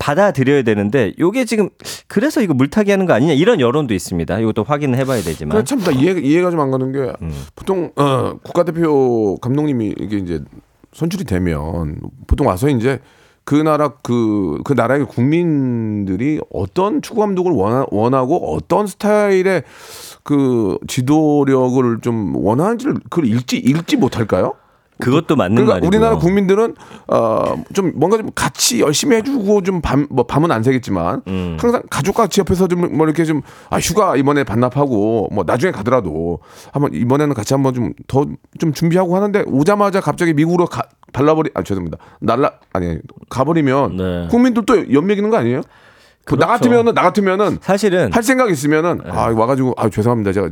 받아들여야 0.00 0.62
되는데 0.62 1.12
요게 1.20 1.44
지금 1.44 1.68
그래서 2.08 2.40
이거 2.40 2.54
물타기 2.54 2.90
하는 2.90 3.06
거 3.06 3.12
아니냐 3.12 3.34
이런 3.34 3.60
여론도 3.60 3.94
있습니다. 3.94 4.40
이것도 4.40 4.64
확인을 4.64 4.98
해봐야 4.98 5.22
되지만 5.22 5.50
그래 5.52 5.62
참나 5.64 5.92
이해 5.92 6.18
이해가 6.18 6.50
좀 6.50 6.60
안 6.60 6.70
가는 6.72 6.90
게 6.90 7.12
음. 7.22 7.30
보통 7.54 7.92
어, 7.96 8.34
국가대표 8.42 9.36
감독님이 9.40 9.94
이게 10.00 10.16
이제 10.16 10.40
선출이 10.92 11.24
되면 11.24 12.00
보통 12.26 12.48
와서 12.48 12.68
이제 12.68 12.98
그 13.44 13.54
나라 13.54 13.88
그 14.02 14.58
그 14.64 14.72
나라의 14.74 15.06
국민들이 15.06 16.40
어떤 16.52 17.02
축구 17.02 17.20
감독을 17.20 17.52
원하, 17.52 17.84
원하고 17.90 18.54
어떤 18.54 18.86
스타일의 18.86 19.62
그 20.22 20.76
지도력을 20.86 22.00
좀 22.02 22.34
원하는지를 22.36 22.94
그걸 23.10 23.26
읽지 23.26 23.56
읽지 23.58 23.96
못할까요? 23.96 24.54
그것도 25.00 25.36
맞는 25.36 25.64
그러니까. 25.64 25.86
우리나라 25.86 26.16
국민들은 26.16 26.74
어좀 27.06 27.92
뭔가 27.96 28.16
좀 28.16 28.30
같이 28.34 28.80
열심히 28.80 29.16
해주고 29.16 29.62
좀밤뭐 29.62 30.24
밤은 30.28 30.50
안 30.50 30.62
새겠지만 30.62 31.22
음. 31.26 31.56
항상 31.60 31.82
가족같이 31.90 32.40
옆에서 32.40 32.68
좀 32.68 32.80
뭐 32.96 33.06
이렇게 33.06 33.24
좀 33.24 33.42
아 33.70 33.78
휴가 33.78 34.16
이번에 34.16 34.44
반납하고 34.44 35.28
뭐 35.32 35.44
나중에 35.44 35.70
가더라도 35.72 36.40
한번 36.72 36.92
이번에는 36.92 37.34
같이 37.34 37.54
한번 37.54 37.74
좀더좀 37.74 38.72
준비하고 38.74 39.16
하는데 39.16 39.44
오자마자 39.46 40.00
갑자기 40.00 40.34
미국으로 40.34 40.66
가, 40.66 40.82
발라버리 41.12 41.50
아 41.54 41.62
죄송합니다 41.62 41.98
날라 42.20 42.52
아니 42.72 42.98
가버리면 43.28 43.96
네. 43.96 44.28
국민들도 44.30 44.92
연맥이는 44.92 45.30
거 45.30 45.36
아니에요? 45.36 45.62
그나 46.24 46.46
그렇죠. 46.46 46.48
같으면은 46.48 46.94
나 46.94 47.02
같으면은 47.02 47.58
사실은 47.60 48.12
할 48.12 48.22
생각 48.22 48.50
있으면은 48.50 49.00
네. 49.04 49.10
아 49.10 49.32
와가지고 49.34 49.74
아 49.76 49.88
죄송합니다 49.88 50.32
제가 50.32 50.48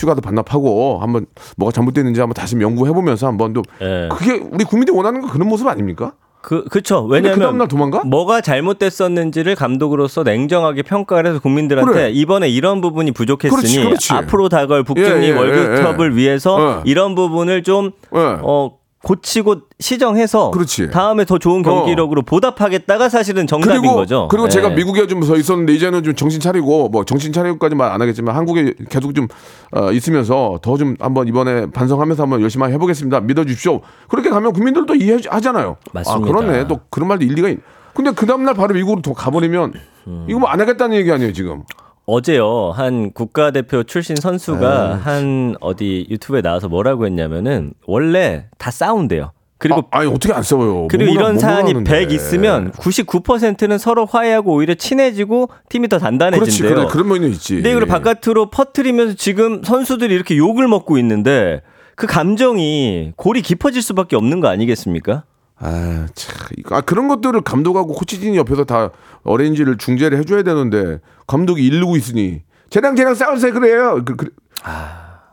휴가도 0.00 0.20
반납하고 0.20 0.98
한번 1.00 1.26
뭐가 1.56 1.72
잘못됐는지 1.72 2.20
한번 2.20 2.34
다시 2.34 2.56
연구해 2.60 2.92
보면서 2.92 3.26
한번 3.26 3.52
또 3.52 3.62
예. 3.82 4.08
그게 4.10 4.32
우리 4.50 4.64
국민들이 4.64 4.96
원하는 4.96 5.20
건 5.20 5.30
그런 5.30 5.48
모습 5.48 5.66
아닙니까? 5.66 6.12
그 6.42 6.64
그쵸. 6.64 7.04
왜냐면 7.04 7.68
그? 7.68 7.96
뭐가 8.06 8.40
잘못됐었는지를 8.40 9.54
감독으로서 9.54 10.22
냉정하게 10.22 10.82
평가를 10.82 11.30
해서 11.30 11.40
국민들한테 11.40 11.92
그래. 11.92 12.10
이번에 12.10 12.48
이런 12.48 12.80
부분이 12.80 13.12
부족했으니 13.12 13.60
그렇지, 13.60 13.82
그렇지. 13.82 14.12
앞으로 14.14 14.48
다가올 14.48 14.84
북중미 14.84 15.26
예, 15.26 15.28
예, 15.28 15.32
월드컵을 15.32 16.12
예, 16.12 16.12
예. 16.12 16.16
위해서 16.16 16.56
어. 16.56 16.82
이런 16.86 17.14
부분을 17.14 17.62
좀 17.62 17.90
예. 18.14 18.18
어, 18.18 18.79
고치고 19.02 19.62
시정해서 19.78 20.50
그렇지. 20.50 20.90
다음에 20.90 21.24
더 21.24 21.38
좋은 21.38 21.62
경기력으로 21.62 22.20
보답하겠다가 22.22 23.08
사실은 23.08 23.46
정답인 23.46 23.80
그리고 23.80 23.94
거죠. 23.96 24.28
그리고 24.30 24.46
예. 24.46 24.50
제가 24.50 24.68
미국에 24.70 25.06
좀 25.06 25.20
서 25.22 25.36
있었는데 25.36 25.72
이제는 25.74 26.02
좀 26.02 26.14
정신 26.14 26.40
차리고 26.40 26.88
뭐 26.90 27.04
정신 27.04 27.32
차리고까지 27.32 27.74
말안 27.74 28.00
하겠지만 28.02 28.34
한국에 28.36 28.74
계속 28.90 29.14
좀 29.14 29.28
어, 29.72 29.90
있으면서 29.92 30.58
더 30.62 30.76
좀 30.76 30.96
한번 31.00 31.28
이번에 31.28 31.66
반성하면서 31.70 32.22
한번 32.22 32.40
열심히 32.42 32.66
해보겠습니다. 32.72 33.20
믿어주십시오. 33.20 33.80
그렇게 34.08 34.30
가면 34.30 34.52
국민들도 34.52 34.94
이해하잖아요. 34.94 35.76
맞습니다. 35.92 36.30
아 36.30 36.32
그러네. 36.32 36.68
또 36.68 36.80
그런 36.90 37.08
말도 37.08 37.24
일리가 37.24 37.48
있. 37.50 37.58
근데 37.94 38.12
그 38.12 38.24
다음날 38.26 38.54
바로 38.54 38.74
미국으로 38.74 39.02
더 39.02 39.12
가버리면 39.14 39.72
음. 40.06 40.26
이거 40.28 40.38
뭐 40.38 40.48
안 40.50 40.60
하겠다는 40.60 40.96
얘기 40.96 41.10
아니에요 41.12 41.32
지금. 41.32 41.62
어제요 42.10 42.72
한 42.74 43.12
국가대표 43.12 43.84
출신 43.84 44.16
선수가 44.16 45.00
한 45.02 45.54
어디 45.60 46.06
유튜브에 46.10 46.42
나와서 46.42 46.68
뭐라고 46.68 47.06
했냐면은 47.06 47.72
원래 47.86 48.46
다 48.58 48.70
싸운대요. 48.70 49.32
그리고 49.58 49.84
아, 49.90 50.02
니 50.02 50.10
어떻게 50.10 50.32
안 50.32 50.42
싸워요? 50.42 50.88
그리고 50.88 51.12
이런 51.12 51.38
사안이 51.38 51.68
하는데. 51.68 51.90
100 51.90 52.12
있으면 52.12 52.72
99%는 52.72 53.76
서로 53.76 54.06
화해하고 54.06 54.54
오히려 54.54 54.74
친해지고 54.74 55.50
팀이 55.68 55.88
더 55.88 55.98
그렇지 55.98 56.04
단단해진대요. 56.04 56.74
그래, 56.74 56.86
그런 56.90 57.08
면이 57.08 57.30
있지. 57.32 57.56
근데 57.56 57.70
이걸 57.70 57.84
바깥으로 57.84 58.48
퍼뜨리면서 58.48 59.14
지금 59.16 59.62
선수들이 59.62 60.14
이렇게 60.14 60.38
욕을 60.38 60.66
먹고 60.66 60.96
있는데 60.98 61.60
그 61.94 62.06
감정이 62.06 63.12
골이 63.16 63.42
깊어질 63.42 63.82
수밖에 63.82 64.16
없는 64.16 64.40
거 64.40 64.48
아니겠습니까? 64.48 65.24
아, 65.60 66.06
참. 66.14 66.36
아, 66.70 66.80
그런 66.80 67.08
것들을 67.08 67.40
감독하고 67.42 67.92
코치진이 67.92 68.36
옆에서 68.38 68.64
다 68.64 68.90
어레인지를 69.24 69.76
중재를 69.76 70.18
해줘야 70.18 70.42
되는데 70.42 71.00
감독이 71.26 71.64
이르고 71.64 71.96
있으니 71.96 72.42
쟤랑 72.70 72.96
쟤랑 72.96 73.14
싸우세요 73.14 73.52
그래요. 73.52 74.02
그, 74.04 74.16
그, 74.16 74.30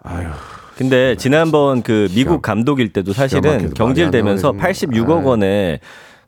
아유. 0.03 0.27
근데 0.77 1.15
지난번 1.15 1.81
그 1.81 2.07
미국 2.13 2.41
감독일 2.43 2.93
때도 2.93 3.11
사실은 3.13 3.73
경질되면서 3.73 4.53
말이 4.53 4.67
안 4.67 4.73
86억 4.73 5.25
원의 5.25 5.79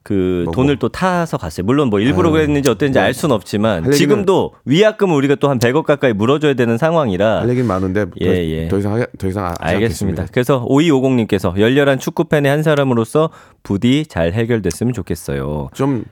그 0.03 0.43
뭐고. 0.45 0.51
돈을 0.55 0.77
또 0.79 0.89
타서 0.89 1.37
갔어요. 1.37 1.65
물론 1.65 1.89
뭐 1.89 1.99
일부러 1.99 2.31
그랬는지 2.31 2.69
어땠는지 2.69 2.99
알 2.99 3.13
수는 3.13 3.35
없지만 3.35 3.91
지금도 3.91 4.53
위약금을 4.65 5.15
우리가 5.15 5.35
또 5.35 5.49
한 5.49 5.59
100억 5.59 5.83
가까이 5.83 6.13
물어줘야 6.13 6.53
되는 6.53 6.77
상황이라 6.77 7.41
할 7.41 7.49
얘기는 7.49 7.67
많은데 7.67 8.05
더, 8.05 8.11
예, 8.21 8.27
예. 8.27 8.67
더 8.69 8.77
이상 8.79 8.93
하- 9.01 9.05
더 9.17 9.27
이상 9.27 9.45
하지 9.45 9.55
알겠습니다. 9.59 10.21
않겠습니다. 10.23 10.25
그래서 10.31 10.65
5250님께서 10.67 11.57
열렬한 11.59 11.99
축구 11.99 12.25
팬의 12.25 12.49
한 12.49 12.63
사람으로서 12.63 13.29
부디 13.63 14.05
잘 14.07 14.31
해결됐으면 14.33 14.93
좋겠어요. 14.93 15.69
좀, 15.73 16.05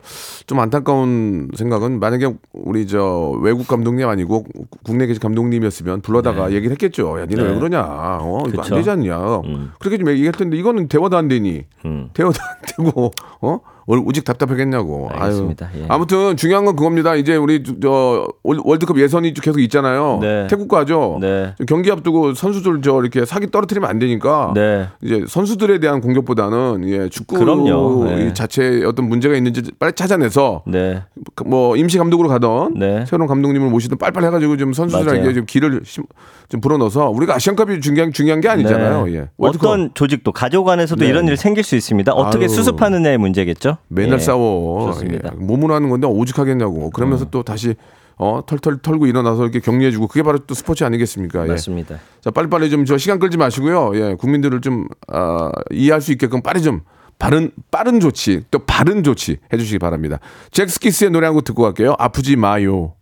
좀 0.47 0.59
안타까운 0.59 1.49
생각은 1.55 1.99
만약에 1.99 2.33
우리 2.53 2.87
저 2.87 3.31
외국 3.41 3.67
감독님 3.67 4.07
아니고 4.07 4.45
국내 4.83 5.07
계신 5.07 5.21
감독님이었으면 5.21 6.01
불러다가 6.01 6.51
얘기를 6.51 6.71
했겠죠. 6.71 7.19
야, 7.21 7.25
니네 7.25 7.41
네. 7.43 7.49
왜 7.49 7.55
그러냐. 7.55 7.81
어, 8.21 8.43
이거 8.47 8.61
그쵸. 8.61 8.75
안 8.75 8.79
되지 8.81 8.89
않냐. 8.89 9.37
음. 9.45 9.71
그렇게 9.79 9.97
좀 9.97 10.09
얘기할 10.09 10.33
텐데 10.33 10.57
이거는 10.57 10.87
대화도 10.87 11.15
안 11.15 11.27
되니. 11.27 11.63
음. 11.85 12.09
대화도 12.13 12.37
안 12.41 12.85
되고, 12.91 13.11
어? 13.41 13.59
얼- 13.87 14.03
오직 14.05 14.23
답답하겠냐고. 14.25 15.09
알겠습니다. 15.13 15.69
예. 15.77 15.85
아무튼 15.87 16.35
중요한 16.35 16.65
건 16.65 16.75
그겁니다. 16.75 17.15
이제 17.15 17.35
우리 17.37 17.63
저 17.81 18.27
월- 18.43 18.59
월드컵 18.63 18.99
예선이 18.99 19.33
계속 19.33 19.59
있잖아요. 19.61 20.19
네. 20.21 20.47
태국 20.49 20.67
가죠. 20.67 21.17
네. 21.21 21.53
경기 21.67 21.89
앞두고 21.89 22.33
선수들 22.33 22.81
저 22.81 22.99
이렇게 23.01 23.25
사기 23.25 23.49
떨어뜨리면 23.49 23.89
안 23.89 23.97
되니까. 23.97 24.51
네. 24.53 24.87
이제 25.01 25.23
선수들에 25.27 25.79
대한 25.79 26.01
공격보다는 26.01 26.83
예, 26.87 27.09
축구. 27.09 27.37
이 27.37 28.33
자체에 28.33 28.83
어떤 28.83 29.07
문제가 29.07 29.35
있는지 29.35 29.63
빨리 29.79 29.93
찾아내서 29.93 30.63
네. 30.67 31.01
뭐 31.45 31.77
임시 31.77 31.97
감독으로 31.97 32.27
가던 32.27 32.73
네. 32.77 33.05
새로운 33.07 33.27
감독님을 33.27 33.69
모시든 33.69 33.97
빨리빨리 33.97 34.25
해가지고 34.27 34.57
좀 34.57 34.73
선수들에게 34.73 35.19
맞아요. 35.19 35.33
좀 35.33 35.45
길을 35.45 35.81
심- 35.85 36.03
좀 36.49 36.59
불어넣어서 36.61 37.09
우리가 37.09 37.35
아시안컵이 37.35 37.79
중요한 37.79 38.11
중요한 38.11 38.41
게 38.41 38.49
아니잖아요. 38.49 39.05
네. 39.05 39.13
예. 39.15 39.29
월드컵 39.37 39.67
어떤 39.67 39.91
조직도 39.93 40.33
가족 40.33 40.67
안에서도 40.67 41.01
네. 41.03 41.09
이런 41.09 41.25
일이 41.27 41.37
생길 41.37 41.63
수 41.63 41.75
있습니다. 41.75 42.11
어떻게 42.13 42.45
아유. 42.45 42.49
수습하느냐의 42.49 43.17
문제겠죠. 43.17 43.76
맨날 43.87 44.15
예. 44.15 44.19
싸워. 44.19 44.91
좋습니다. 44.93 45.31
음. 45.33 45.39
예. 45.41 45.45
몸으로 45.45 45.73
하는 45.73 45.89
건데 45.89 46.07
오직하겠냐고. 46.07 46.89
그러면서 46.91 47.25
또 47.29 47.43
다시 47.43 47.75
어 48.17 48.41
털털 48.45 48.79
털고 48.81 49.05
일어나서 49.05 49.43
이렇게 49.43 49.59
격려해주고 49.59 50.07
그게 50.07 50.23
바로 50.23 50.39
또 50.39 50.53
스포츠 50.55 50.83
아니겠습니까? 50.83 51.43
예. 51.45 51.49
맞습니다. 51.49 51.99
자 52.21 52.31
빨리빨리 52.31 52.69
좀 52.69 52.85
저 52.85 52.97
시간 52.97 53.19
끌지 53.19 53.37
마시고요. 53.37 53.91
예, 53.95 54.15
국민들을 54.15 54.61
좀 54.61 54.87
아, 55.07 55.51
이해할 55.71 56.01
수 56.01 56.11
있게끔 56.11 56.41
빨리 56.41 56.61
좀 56.61 56.81
바른 57.19 57.51
빠른 57.71 57.99
조치 57.99 58.43
또 58.51 58.59
바른 58.59 59.03
조치 59.03 59.37
해주시기 59.53 59.79
바랍니다. 59.79 60.19
잭스키스의 60.51 61.11
노래 61.11 61.25
한 61.27 61.33
곡 61.35 61.43
듣고 61.43 61.63
갈게요. 61.63 61.95
아프지 61.99 62.35
마요. 62.35 62.93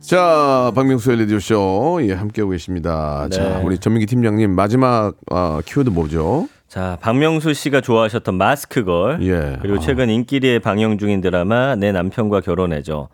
자, 0.00 0.72
박명수의 0.74 1.18
레디오쇼, 1.18 2.00
예, 2.08 2.12
함께하고 2.14 2.50
계십니다. 2.50 3.28
자, 3.30 3.58
네. 3.58 3.62
우리 3.64 3.78
전민기 3.78 4.06
팀장님, 4.06 4.50
마지막, 4.52 5.14
아, 5.30 5.60
키워드 5.64 5.90
뭐죠? 5.90 6.48
자, 6.72 6.96
박명수 7.02 7.52
씨가 7.52 7.82
좋아하셨던 7.82 8.34
마스크걸. 8.36 9.18
예. 9.26 9.58
그리고 9.60 9.78
최근 9.78 10.08
인기리에 10.08 10.58
방영 10.58 10.96
중인 10.96 11.20
드라마 11.20 11.76
내 11.76 11.92
남편과 11.92 12.40
결혼해죠. 12.40 13.10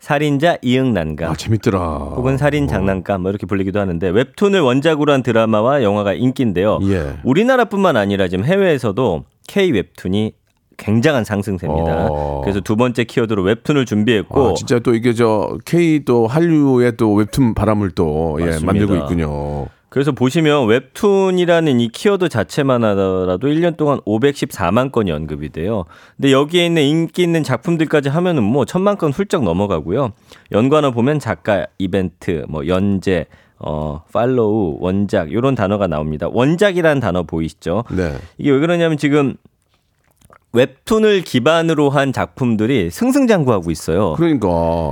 살인자 0.00 0.56
이응난감. 0.60 1.30
아, 1.30 1.36
재밌더라. 1.36 1.78
혹은 1.78 2.36
살인 2.36 2.66
장난감 2.66 3.22
뭐 3.22 3.30
이렇게 3.30 3.46
불리기도 3.46 3.78
하는데 3.78 4.08
웹툰을 4.08 4.60
원작으로 4.60 5.12
한 5.12 5.22
드라마와 5.22 5.84
영화가 5.84 6.14
인기인데요. 6.14 6.80
예. 6.82 7.12
우리나라뿐만 7.22 7.96
아니라 7.96 8.26
지금 8.26 8.44
해외에서도 8.44 9.22
K 9.46 9.70
웹툰이 9.70 10.32
굉장한 10.76 11.22
상승세입니다. 11.22 12.08
어. 12.10 12.40
그래서 12.42 12.58
두 12.58 12.74
번째 12.74 13.04
키워드로 13.04 13.40
웹툰을 13.44 13.86
준비했고 13.86 14.48
아, 14.48 14.54
진짜 14.54 14.80
또 14.80 14.96
이게 14.96 15.12
저, 15.12 15.56
K 15.64 16.04
또 16.04 16.26
한류의 16.26 16.96
또 16.96 17.14
웹툰 17.14 17.54
바람을 17.54 17.92
또, 17.92 18.36
예. 18.40 18.58
만들고 18.64 18.96
있군요. 18.96 19.68
그래서 19.96 20.12
보시면 20.12 20.66
웹툰이라는 20.66 21.80
이 21.80 21.88
키워드 21.88 22.28
자체만 22.28 22.84
하더라도 22.84 23.48
1년 23.48 23.78
동안 23.78 23.98
514만 24.00 24.92
건이 24.92 25.10
언급이 25.10 25.48
돼요. 25.48 25.86
근데 26.18 26.32
여기에 26.32 26.66
있는 26.66 26.82
인기 26.82 27.22
있는 27.22 27.42
작품들까지 27.42 28.10
하면은 28.10 28.42
뭐 28.42 28.66
천만 28.66 28.98
건 28.98 29.10
훌쩍 29.10 29.42
넘어가고요. 29.42 30.12
연관어 30.52 30.90
보면 30.90 31.18
작가, 31.18 31.66
이벤트, 31.78 32.44
뭐 32.50 32.66
연재, 32.66 33.24
어, 33.58 34.02
팔로우, 34.12 34.76
원작 34.80 35.32
이런 35.32 35.54
단어가 35.54 35.86
나옵니다. 35.86 36.28
원작이라는 36.30 37.00
단어 37.00 37.22
보이시죠? 37.22 37.84
네. 37.90 38.18
이게 38.36 38.50
왜 38.50 38.58
그러냐면 38.58 38.98
지금 38.98 39.36
웹툰을 40.52 41.22
기반으로 41.22 41.88
한 41.88 42.12
작품들이 42.12 42.90
승승장구하고 42.90 43.70
있어요. 43.70 44.12
그러니까, 44.18 44.48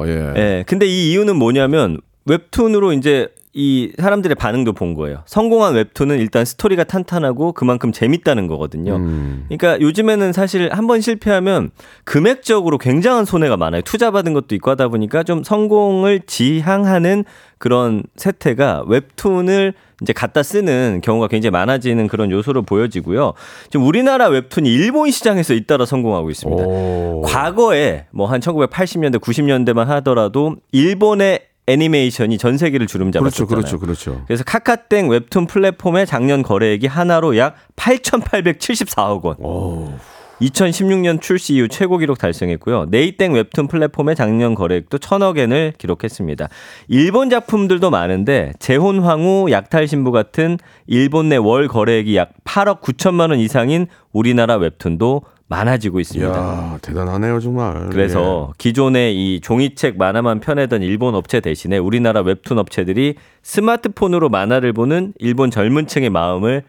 예. 0.06 0.32
예. 0.36 0.64
근데 0.66 0.86
이 0.86 1.10
이유는 1.10 1.36
뭐냐면 1.36 2.00
웹툰으로 2.24 2.94
이제 2.94 3.28
이 3.56 3.92
사람들의 3.98 4.34
반응도 4.34 4.72
본 4.72 4.94
거예요. 4.94 5.22
성공한 5.26 5.74
웹툰은 5.74 6.18
일단 6.18 6.44
스토리가 6.44 6.82
탄탄하고 6.82 7.52
그만큼 7.52 7.92
재밌다는 7.92 8.48
거거든요. 8.48 8.96
음. 8.96 9.44
그러니까 9.48 9.80
요즘에는 9.80 10.32
사실 10.32 10.68
한 10.72 10.84
번 10.88 11.00
실패하면 11.00 11.70
금액적으로 12.02 12.78
굉장한 12.78 13.24
손해가 13.24 13.56
많아요. 13.56 13.80
투자 13.82 14.10
받은 14.10 14.34
것도 14.34 14.54
있고 14.56 14.70
하다 14.72 14.88
보니까 14.88 15.22
좀 15.22 15.44
성공을 15.44 16.22
지향하는 16.26 17.24
그런 17.58 18.02
세태가 18.16 18.84
웹툰을 18.88 19.72
이제 20.02 20.12
갖다 20.12 20.42
쓰는 20.42 21.00
경우가 21.02 21.28
굉장히 21.28 21.52
많아지는 21.52 22.08
그런 22.08 22.30
요소로 22.32 22.62
보여지고요. 22.62 23.32
지금 23.70 23.86
우리나라 23.86 24.26
웹툰이 24.26 24.68
일본 24.68 25.10
시장에서 25.12 25.54
잇따라 25.54 25.86
성공하고 25.86 26.28
있습니다. 26.30 26.64
오. 26.64 27.22
과거에 27.24 28.06
뭐 28.10 28.26
한 28.26 28.40
1980년대, 28.40 29.20
90년대만 29.20 29.84
하더라도 29.86 30.56
일본의 30.72 31.40
애니메이션이 31.66 32.38
전 32.38 32.58
세계를 32.58 32.86
주름 32.86 33.10
그렇죠, 33.10 33.46
잡았잖아요. 33.46 33.48
그렇죠, 33.48 33.78
그렇죠. 33.78 34.22
그래서 34.26 34.44
카카땡 34.44 35.08
웹툰 35.08 35.46
플랫폼의 35.46 36.06
작년 36.06 36.42
거래액이 36.42 36.86
하나로 36.86 37.36
약 37.38 37.56
8,874억 37.76 39.22
원. 39.24 39.36
오. 39.38 39.94
2016년 40.40 41.20
출시 41.20 41.54
이후 41.54 41.68
최고 41.68 41.96
기록 41.96 42.18
달성했고요. 42.18 42.86
네이땡 42.90 43.32
웹툰 43.34 43.68
플랫폼의 43.68 44.16
작년 44.16 44.54
거래액도 44.54 44.98
천억 44.98 45.38
엔을 45.38 45.74
기록했습니다. 45.78 46.48
일본 46.88 47.30
작품들도 47.30 47.88
많은데 47.88 48.52
재혼 48.58 48.98
황후 49.00 49.50
약탈 49.52 49.86
신부 49.86 50.10
같은 50.10 50.58
일본 50.86 51.28
내 51.28 51.36
월 51.36 51.68
거래액이 51.68 52.16
약 52.16 52.32
8억 52.44 52.80
9천만 52.80 53.30
원 53.30 53.38
이상인 53.38 53.86
우리나라 54.12 54.56
웹툰도 54.56 55.22
많아지고 55.48 56.00
있습니다. 56.00 56.30
야 56.32 56.78
대단하네요 56.80 57.38
정말. 57.40 57.88
그래서 57.90 58.52
기존의 58.58 59.14
이 59.14 59.40
종이책 59.40 59.98
만화만 59.98 60.40
펴내던 60.40 60.82
일본 60.82 61.14
업체 61.14 61.40
대신에 61.40 61.76
우리나라 61.78 62.20
웹툰 62.22 62.58
업체들이 62.58 63.16
스마트폰으로 63.42 64.28
만화를 64.30 64.72
보는 64.72 65.12
일본 65.18 65.50
젊은 65.50 65.86
층의 65.86 66.10
마음을 66.10 66.62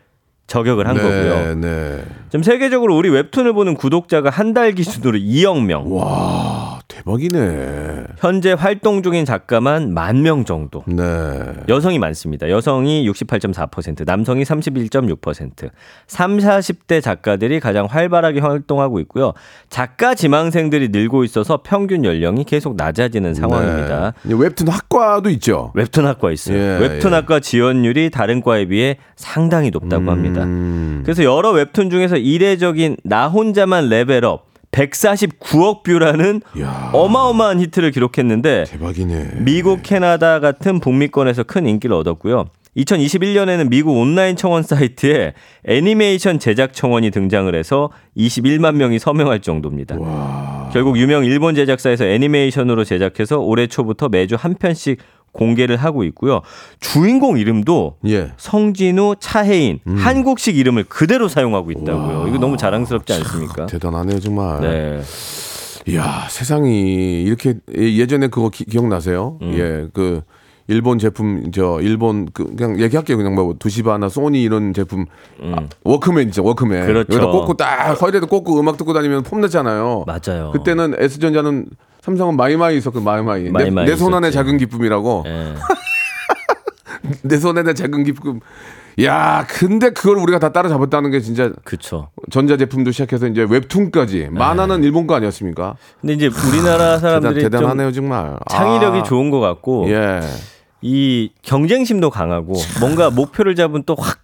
저격을 0.48 0.88
한 0.88 0.98
네, 0.98 1.02
거고요. 1.02 1.56
네. 1.56 2.04
지금 2.30 2.44
세계적으로 2.44 2.96
우리 2.96 3.10
웹툰을 3.10 3.54
보는 3.54 3.74
구독자가 3.76 4.30
한 4.30 4.54
달 4.54 4.74
기준으로 4.74 5.18
2억 5.18 5.64
명. 5.66 5.86
와 5.96 6.75
대박이네. 6.88 8.04
현재 8.18 8.54
활동 8.54 9.02
중인 9.04 9.26
작가만 9.26 9.94
만 9.94 10.22
명 10.22 10.44
정도. 10.46 10.84
네. 10.88 11.04
여성이 11.70 12.00
많습니다. 12.00 12.50
여성이 12.50 13.08
68.4%, 13.10 14.06
남성이 14.06 14.44
31.6%. 14.44 15.70
3, 16.08 16.38
40대 16.38 17.02
작가들이 17.02 17.60
가장 17.60 17.86
활발하게 17.86 18.40
활동하고 18.40 19.00
있고요. 19.02 19.34
작가 19.70 20.16
지망생들이 20.16 20.90
늘고 20.90 21.24
있어서 21.26 21.62
평균 21.64 22.06
연령이 22.06 22.44
계속 22.44 22.76
낮아지는 22.76 23.34
상황입니다. 23.34 24.14
네. 24.24 24.36
웹툰 24.38 24.68
학과도 24.68 25.30
있죠. 25.32 25.72
웹툰 25.76 26.06
학과 26.06 26.32
있어요. 26.32 26.58
예, 26.58 26.78
웹툰 26.80 27.12
예. 27.12 27.16
학과 27.16 27.40
지원율이 27.40 28.10
다른 28.10 28.42
과에 28.42 28.66
비해 28.66 28.98
상당히 29.16 29.70
높다고 29.70 30.10
합니다. 30.12 30.44
음. 30.44 31.02
그래서 31.06 31.24
여러 31.24 31.52
웹툰 31.52 31.90
중에서 31.90 32.18
이례적인 32.18 32.98
나 33.04 33.28
혼자만 33.28 33.90
레벨업 33.90 34.48
149억 34.76 35.84
뷰라는 35.84 36.42
야. 36.60 36.90
어마어마한 36.94 37.60
히트를 37.62 37.92
기록했는데 37.92 38.66
대박이네. 38.68 39.30
미국, 39.40 39.82
캐나다 39.84 40.40
같은 40.40 40.80
북미권에서 40.80 41.44
큰 41.44 41.66
인기를 41.66 41.96
얻었고요. 41.96 42.46
2021년에는 42.78 43.70
미국 43.70 43.98
온라인 43.98 44.36
청원 44.36 44.62
사이트에 44.62 45.34
애니메이션 45.66 46.40
제작 46.40 46.74
청원이 46.74 47.10
등장을 47.12 47.54
해서 47.56 47.90
21만 48.18 48.76
명이 48.76 49.00
서명할 49.00 49.40
정도입니다. 49.40 49.96
결국 50.74 50.98
유명 50.98 51.24
일본 51.24 51.56
제작사에서 51.56 52.04
애니메이션으로 52.04 52.84
제작해서 52.84 53.40
올해 53.40 53.68
초부터 53.68 54.10
매주 54.10 54.36
한 54.38 54.56
편씩 54.56 54.98
공개를 55.36 55.78
하고 55.78 56.04
있고요. 56.06 56.42
주인공 56.80 57.38
이름도 57.38 57.98
예. 58.08 58.32
성진우, 58.38 59.18
차혜인 59.20 59.80
음. 59.86 59.96
한국식 59.98 60.58
이름을 60.58 60.86
그대로 60.86 61.28
사용하고 61.28 61.72
있다고요. 61.72 62.28
이거 62.30 62.38
너무 62.38 62.58
자랑스럽지 62.58 63.14
않습니까? 63.14 63.66
대단하네요 63.68 64.20
정말. 64.20 64.62
네. 64.62 65.02
이야 65.88 66.26
세상이 66.30 67.22
이렇게 67.24 67.56
예전에 67.78 68.28
그거 68.28 68.50
기, 68.50 68.66
기억나세요? 68.66 69.38
음. 69.42 69.54
예, 69.54 69.88
그 69.94 70.22
일본 70.68 70.98
제품 70.98 71.52
저 71.52 71.80
일본 71.80 72.28
그 72.34 72.56
그냥 72.56 72.80
얘기할게요 72.82 73.18
그냥 73.18 73.36
뭐 73.36 73.54
도시바나 73.60 74.10
소니 74.10 74.42
이런 74.42 74.74
제품 74.74 75.06
아, 75.44 75.68
워크맨 75.84 76.30
있죠 76.30 76.44
워크맨 76.44 76.82
음. 76.82 76.88
그렇죠. 76.88 77.14
여기다 77.14 77.32
꽂고 77.32 77.54
딱 77.54 77.94
허리에도 78.02 78.26
꽂고 78.26 78.60
음악 78.60 78.78
듣고 78.78 78.94
다니면 78.94 79.22
폼 79.22 79.42
나잖아요. 79.42 80.06
맞아요. 80.08 80.52
그때는 80.54 80.96
S 80.98 81.20
전자는 81.20 81.68
삼성은 82.06 82.38
마이마이 82.38 82.78
있었고 82.78 83.02
마이마이 83.02 83.50
마이마이 83.50 83.86
내 83.88 83.96
손 83.96 84.14
안에. 84.14 84.30
작은 84.30 84.58
기쁨이라고 84.60 85.24
예. 85.26 85.54
내손 87.24 87.58
안에 87.58 87.74
작은 87.74 88.04
기쁨. 88.04 88.40
야 89.04 89.46
근데 89.50 89.90
그걸 89.90 90.18
우리가 90.18 90.38
다 90.40 90.54
따라잡았다는 90.54 91.10
게 91.12 91.20
진짜 91.20 91.52
그쵸. 91.64 92.10
전자 92.32 92.58
제품도 92.58 92.92
시작해서 92.92 93.28
이제 93.28 93.46
웹툰까지 93.50 94.30
만화는 94.32 94.84
일본 94.84 95.08
거 95.08 95.16
아니었습니까? 95.16 95.76
근데 96.00 96.14
이제 96.14 96.28
우리나라 96.48 97.00
사람들이 97.00 97.36
대단, 97.42 97.52
좀 97.52 97.60
대단하네요 97.60 97.92
정말. 97.92 98.38
창의력이 98.50 99.00
아. 99.00 99.04
좋은 99.04 99.32
것 99.32 99.40
같고 99.40 99.90
예. 99.90 100.22
이 100.82 101.32
경쟁심도 101.42 102.10
강하고 102.12 102.54
뭔가 102.80 103.10
목표를 103.10 103.56
잡은 103.56 103.82
또 103.84 103.96
확 103.98 104.20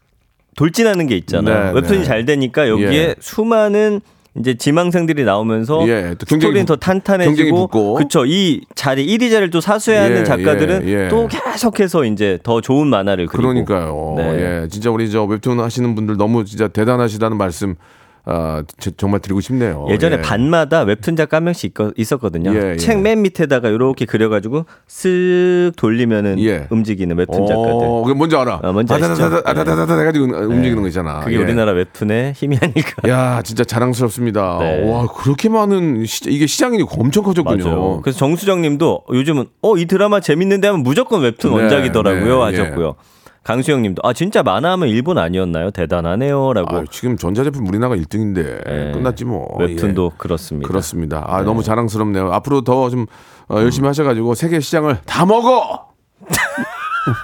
돌진하는 0.55 1.07
게 1.07 1.15
있잖아요. 1.17 1.73
네, 1.73 1.79
웹툰이 1.79 1.99
네. 1.99 2.03
잘 2.05 2.25
되니까 2.25 2.69
여기에 2.69 2.87
예. 2.93 3.15
수많은 3.19 4.01
이제 4.39 4.53
지망생들이 4.53 5.25
나오면서 5.25 5.87
예, 5.89 6.15
스토리는 6.19 6.65
더 6.65 6.77
탄탄해지고. 6.77 7.95
그쵸 7.95 8.25
이 8.25 8.61
자리 8.75 9.05
1위 9.05 9.29
자리를 9.29 9.49
또 9.49 9.59
사수해야 9.59 10.03
하는 10.03 10.19
예, 10.19 10.23
작가들은 10.23 10.87
예, 10.87 11.05
예. 11.05 11.07
또 11.09 11.27
계속해서 11.27 12.05
이제 12.05 12.39
더 12.43 12.61
좋은 12.61 12.87
만화를 12.87 13.27
그리고 13.27 13.49
그러니까요. 13.49 14.13
네. 14.17 14.63
예, 14.63 14.67
진짜 14.69 14.89
우리 14.89 15.11
저 15.11 15.25
웹툰 15.25 15.59
하시는 15.59 15.95
분들 15.95 16.15
너무 16.15 16.45
진짜 16.45 16.69
대단하시다는 16.69 17.37
말씀 17.37 17.75
아, 18.23 18.63
제- 18.79 18.91
정말 18.97 19.19
드리고 19.19 19.41
싶네요. 19.41 19.87
예전에 19.89 20.17
예. 20.17 20.21
반마다 20.21 20.81
웹툰 20.83 21.15
작가 21.15 21.37
한 21.37 21.45
명씩 21.45 21.73
있었거든요. 21.97 22.53
예, 22.53 22.71
예. 22.73 22.75
책맨 22.77 23.23
밑에다가 23.23 23.69
이렇게 23.69 24.05
그려가지고 24.05 24.65
쓱 24.87 25.75
돌리면은 25.75 26.39
예. 26.39 26.67
움직이는 26.69 27.17
웹툰 27.17 27.47
작가들. 27.47 27.69
어, 27.71 28.01
그게 28.03 28.13
뭔지 28.13 28.35
알아. 28.35 28.59
어, 28.63 28.73
뭔지 28.73 28.93
아시죠? 28.93 29.11
아다다다다 29.13 29.49
아다다다다 29.49 29.99
해가지고 29.99 30.25
움직이는 30.25 30.81
거 30.83 30.87
있잖아. 30.87 31.21
그게 31.21 31.35
예. 31.37 31.39
우리나라 31.39 31.71
웹툰의 31.71 32.33
힘이 32.33 32.57
아닐까. 32.61 33.07
야, 33.09 33.41
진짜 33.43 33.63
자랑스럽습니다. 33.63 34.57
네. 34.59 34.89
와, 34.91 35.07
그렇게 35.07 35.49
많은 35.49 36.05
시, 36.05 36.21
이게 36.27 36.45
시장이 36.45 36.77
엄청 36.97 37.23
커졌군요. 37.23 37.63
맞아요. 37.65 38.01
그래서 38.01 38.19
정수정님도 38.19 39.05
요즘은 39.11 39.45
어 39.61 39.71
이 39.81 39.85
드라마 39.85 40.19
재밌는데 40.19 40.67
하면 40.67 40.83
무조건 40.83 41.21
웹툰 41.21 41.49
네, 41.49 41.57
원작이더라고요 41.61 42.37
네, 42.37 42.57
하셨고요. 42.57 42.95
강수영 43.43 43.81
님도 43.81 44.01
아 44.05 44.13
진짜 44.13 44.43
만화하면 44.43 44.87
일본 44.89 45.17
아니었나요? 45.17 45.71
대단하네요라고. 45.71 46.75
아, 46.77 46.83
지금 46.91 47.17
전자제품 47.17 47.67
우리나라가 47.67 47.95
1등인데 47.95 48.37
예. 48.69 48.91
끝났지 48.91 49.25
뭐. 49.25 49.47
웹툰도 49.59 50.11
예. 50.13 50.17
그렇습니다. 50.17 50.67
그렇습니다. 50.67 51.23
아, 51.27 51.41
너무 51.41 51.63
자랑스럽네요. 51.63 52.31
앞으로 52.33 52.61
더 52.61 52.89
좀 52.89 53.05
열심히 53.49 53.87
하셔가지고 53.87 54.35
세계 54.35 54.59
시장을 54.59 54.99
다 55.05 55.25
먹어. 55.25 55.87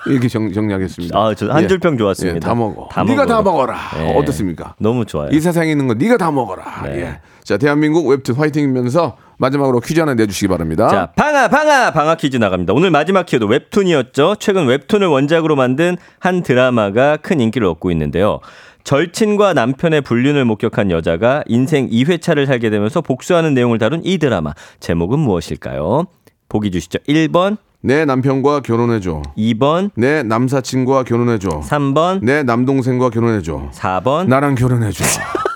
이렇게 0.08 0.28
정, 0.28 0.52
정리하겠습니다. 0.52 1.18
아, 1.18 1.34
저 1.36 1.48
한 1.52 1.68
줄평 1.68 1.94
예, 1.94 1.98
좋았습니다. 1.98 2.48
다 2.48 2.56
먹어. 2.56 2.88
다 2.92 3.04
네가 3.04 3.26
다 3.28 3.42
먹어라. 3.44 3.76
먹어라. 3.94 4.10
예. 4.10 4.18
어떻습니까? 4.18 4.74
너무 4.80 5.06
좋아요. 5.06 5.30
이 5.32 5.40
세상에 5.40 5.70
있는 5.72 5.88
거 5.88 5.94
네가 5.94 6.18
다 6.18 6.32
먹어라. 6.32 6.82
네. 6.86 7.00
예. 7.02 7.20
자, 7.48 7.56
대한민국 7.58 8.06
웹툰 8.08 8.36
화이팅이면서 8.36 9.16
마지막으로 9.38 9.80
퀴즈 9.80 10.02
하나 10.02 10.14
내주시기 10.16 10.50
바랍니다. 10.50 10.90
자, 10.90 11.06
방아, 11.16 11.48
방아, 11.48 11.92
방아 11.92 12.16
퀴즈 12.16 12.36
나갑니다. 12.36 12.74
오늘 12.74 12.92
마지막 12.92 13.26
키워드 13.26 13.46
웹툰이었죠. 13.46 14.36
최근 14.38 14.68
웹툰을 14.68 15.08
원작으로 15.08 15.56
만든 15.56 15.96
한 16.20 16.44
드라마가 16.44 17.16
큰 17.16 17.40
인기를 17.40 17.66
얻고 17.66 17.90
있는데요. 17.92 18.42
절친과 18.84 19.54
남편의 19.54 20.02
불륜을 20.02 20.44
목격한 20.44 20.92
여자가 20.92 21.46
인생 21.48 21.88
2회차를 21.90 22.48
살게 22.48 22.70
되면서 22.70 23.00
복수하는 23.00 23.54
내용을 23.54 23.78
다룬 23.78 24.02
이 24.04 24.18
드라마. 24.18 24.52
제목은 24.82 25.18
무엇일까요? 25.18 26.04
보기 26.50 26.70
주시죠. 26.72 27.00
1번, 27.08 27.56
내 27.80 28.04
남편과 28.04 28.60
결혼해줘. 28.60 29.22
2번, 29.38 29.92
내 29.96 30.22
남사친과 30.22 31.04
결혼해줘. 31.04 31.62
3번, 31.62 32.20
내 32.24 32.44
남동생과 32.44 33.10
결혼해줘. 33.10 33.70
4번. 33.74 34.28
나랑 34.28 34.56
결혼해줘. 34.56 35.06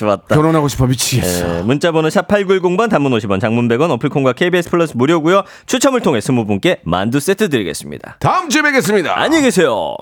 좋았다. 0.00 0.34
결혼하고 0.34 0.68
싶어 0.68 0.86
미치겠어. 0.86 1.46
네, 1.46 1.62
문자번호 1.62 2.08
샵 2.10 2.26
8910번 2.28 2.88
단문 2.90 3.12
50원 3.12 3.40
장문 3.40 3.68
100원 3.68 3.90
어플콘과 3.90 4.32
KBS 4.32 4.70
플러스 4.70 4.96
무료고요. 4.96 5.44
추첨을 5.66 6.00
통해 6.00 6.18
20분께 6.20 6.78
만두 6.84 7.20
세트 7.20 7.48
드리겠습니다. 7.50 8.16
다음 8.20 8.48
주에 8.48 8.62
뵙겠습니다. 8.62 9.18
안녕히 9.18 9.44
계세요. 9.44 9.94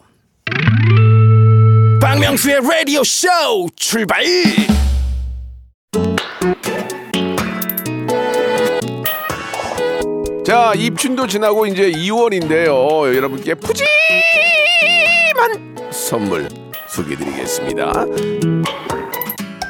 박명수의 2.00 2.60
라디오 2.62 3.02
쇼 3.04 3.28
출발 3.74 4.22
자, 10.46 10.72
입춘도 10.74 11.26
지나고 11.26 11.66
이제 11.66 11.90
2월인데요. 11.90 13.14
여러분께 13.14 13.54
푸짐한 13.54 13.84
선물 15.90 16.48
소개드리겠습니다. 16.88 17.92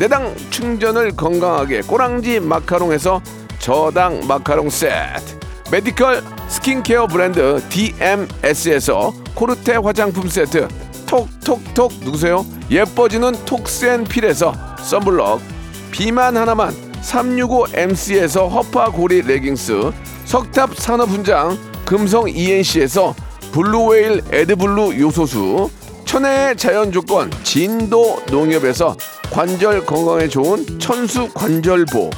내당 0.00 0.34
충전을 0.48 1.10
건강하게 1.10 1.82
꼬랑지 1.82 2.40
마카롱에서 2.40 3.20
저당 3.58 4.26
마카롱 4.26 4.70
세트. 4.70 5.38
메디컬 5.70 6.22
스킨케어 6.48 7.06
브랜드 7.06 7.60
DMS에서 7.68 9.12
코르테 9.34 9.76
화장품 9.76 10.26
세트. 10.26 10.68
톡톡톡 11.06 11.92
누구세요? 12.00 12.46
예뻐지는 12.70 13.44
톡센필에서 13.44 14.54
썬블럭. 14.78 15.42
비만 15.90 16.34
하나만 16.34 16.74
365MC에서 17.02 18.50
허파고리 18.50 19.20
레깅스. 19.20 19.92
석탑 20.24 20.76
산업훈장 20.76 21.58
금성 21.84 22.26
ENC에서 22.26 23.14
블루웨일 23.52 24.22
에드블루 24.32 24.98
요소수 24.98 25.68
천혜의 26.10 26.56
자연 26.56 26.90
조건 26.90 27.30
진도 27.44 28.16
농협에서 28.32 28.96
관절 29.30 29.86
건강에 29.86 30.26
좋은 30.26 30.66
천수 30.80 31.32
관절보 31.32 32.10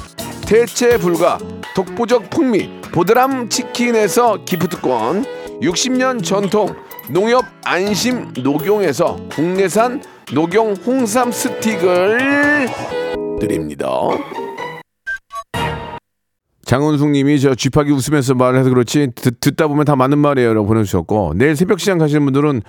대체 0.47 0.97
불가 0.97 1.37
독보적 1.75 2.31
풍미 2.31 2.81
보드람 2.91 3.49
치킨에서 3.49 4.45
기프트권 4.45 5.25
60년 5.61 6.23
전통 6.23 6.75
농협 7.11 7.45
안심 7.65 8.33
녹용에서 8.35 9.15
국내산 9.29 10.01
녹용 10.33 10.73
홍삼 10.73 11.31
스틱을 11.31 12.69
드립니다. 13.39 13.87
장원숙님이 16.65 17.39
저 17.39 17.53
쥐파기 17.53 17.91
웃으면서 17.91 18.33
말을 18.33 18.57
해서 18.57 18.69
그렇지 18.71 19.09
듣, 19.13 19.39
듣다 19.39 19.67
보면 19.67 19.85
다 19.85 19.95
맞는 19.95 20.17
말이에요 20.17 20.55
라고 20.55 20.65
보내주셨고 20.65 21.33
내일 21.35 21.55
새벽 21.55 21.79
시장 21.79 21.99
가시는 21.99 22.23
분들은 22.23 22.63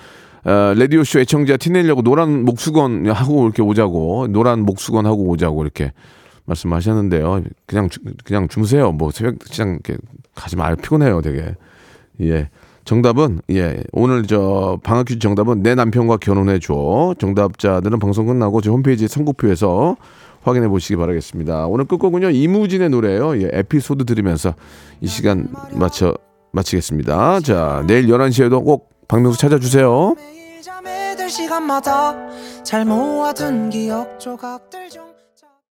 어, 0.44 0.74
라디오 0.76 1.04
쇼 1.04 1.20
애청자 1.20 1.56
티내려고 1.56 2.02
노란 2.02 2.44
목수건 2.44 3.10
하고 3.10 3.44
이렇게 3.44 3.62
오자고 3.62 4.28
노란 4.28 4.60
목수건 4.60 5.06
하고 5.06 5.28
오자고 5.28 5.62
이렇게 5.62 5.92
말씀하셨는데요. 6.44 7.42
그냥 7.66 7.88
주, 7.88 8.00
그냥 8.24 8.48
주무세요. 8.48 8.92
뭐 8.92 9.10
새벽 9.10 9.36
시장 9.46 9.70
이렇게 9.70 9.96
가지 10.34 10.56
말 10.56 10.76
피곤해요, 10.76 11.22
되게. 11.22 11.54
예. 12.20 12.50
정답은 12.84 13.40
예 13.50 13.82
오늘 13.92 14.24
저 14.26 14.78
방학 14.82 15.06
퀴즈 15.06 15.18
정답은 15.18 15.62
내 15.62 15.74
남편과 15.74 16.18
결혼해 16.18 16.58
줘 16.58 17.14
정답자들은 17.18 17.98
방송 17.98 18.26
끝나고 18.26 18.60
저 18.60 18.72
홈페이지 18.72 19.08
선곡표에서 19.08 19.96
확인해 20.42 20.68
보시기 20.68 20.96
바라겠습니다 20.96 21.66
오늘 21.66 21.86
끝곡은요 21.86 22.28
이무진의 22.28 22.90
노래예요 22.90 23.40
예, 23.40 23.48
에피소드 23.54 24.04
들으면서 24.04 24.54
이 25.00 25.06
시간 25.06 25.48
마쳐 25.72 26.14
마치겠습니다 26.52 27.40
자 27.40 27.82
내일 27.86 28.06
11시에도 28.08 28.62
꼭 28.62 28.93
박명수 29.08 29.38
찾아주세요 29.38 30.14